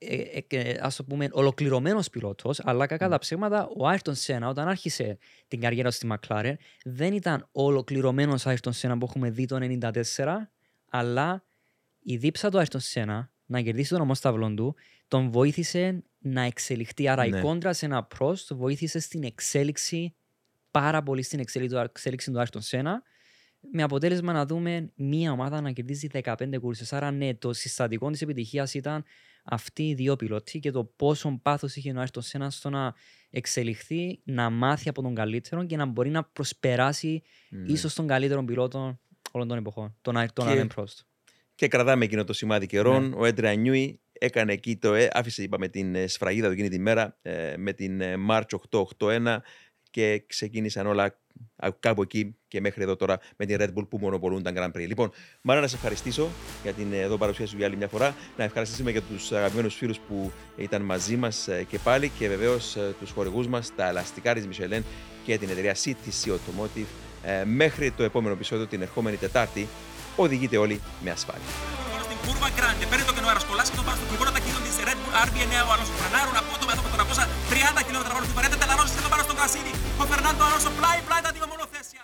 [0.09, 4.69] ε, ε, ας το πούμε, ολοκληρωμένος πιλότος, αλλά κακά τα ψέματα, ο Άιρτον Σένα, όταν
[4.69, 9.59] άρχισε την καριέρα στη Μακλάρεν, δεν ήταν ολοκληρωμένος Άιρτον Σένα που έχουμε δει το
[10.15, 10.37] 1994,
[10.91, 11.45] αλλά
[12.03, 14.75] η δίψα του Άιρτον Σένα να κερδίσει τον ομόσταυλο του,
[15.09, 17.09] τον βοήθησε να εξελιχθεί.
[17.09, 17.39] Άρα ναι.
[17.39, 20.15] η κόντρα σε ένα προς βοήθησε στην εξέλιξη,
[20.71, 23.03] πάρα πολύ στην εξέλιξη του Άιρτον Σένα
[23.73, 26.93] με αποτέλεσμα να δούμε μία ομάδα να κερδίζει 15 κούρσες.
[26.93, 29.05] Άρα ναι, το συστατικό της επιτυχίας ήταν
[29.45, 32.95] αυτοί οι δύο πιλότοι και το πόσο πάθος είχε ο Άριστον Σένα στο να
[33.31, 37.71] εξελιχθεί, να μάθει από τον καλύτερο και να μπορεί να προσπεράσει mm.
[37.71, 38.99] ίσως τον καλύτερο πιλότο
[39.31, 40.99] όλων των εποχών, τον Άλεν Πρόστ.
[41.55, 43.09] Και κρατάμε εκείνο το σημάδι καιρών.
[43.09, 43.17] Ναι.
[43.17, 46.79] Ο Έντρα Νιούι έκανε εκεί το, ε, άφησε είπαμε, την ε, σφραγίδα του εκείνη τη
[46.79, 48.43] μέρα ε, με την March
[48.99, 49.37] 881
[49.91, 51.21] και ξεκίνησαν όλα
[51.81, 54.87] κάπου εκεί και μέχρι εδώ τώρα με την Red Bull που μονοπολούν τα Grand Prix.
[54.87, 55.11] Λοιπόν,
[55.41, 56.29] Μάρα να σε ευχαριστήσω
[56.63, 58.15] για την ε, εδώ παρουσία σου για άλλη μια φορά.
[58.37, 62.77] Να ευχαριστήσουμε και τους αγαπημένους φίλους που ήταν μαζί μας ε, και πάλι και βεβαίως
[62.77, 64.83] ε, τους χορηγούς μας, τα ελαστικά της Michelin
[65.25, 66.87] και την εταιρεία CTC Automotive.
[67.45, 69.69] Μέχρι το επόμενο επεισόδιο την ερχόμενη Τετάρτη,
[70.17, 71.45] οδηγείτε όλοι με ασφάλεια.
[72.25, 73.84] Curva grande, per che non era scolastico, basta
[75.27, 78.91] RB9 ο Αλόνσο φρενάρουν απότομα εδώ από τον Απόσα 30 χιλιόμετρα μόνο του Βαρέτα, τελαρώνει
[78.97, 79.73] και το πάνω στον Κρασίδη.
[80.03, 82.03] Ο Φερνάντο Αλόνσο πλάι πλάι τα δύο μονοθέσια.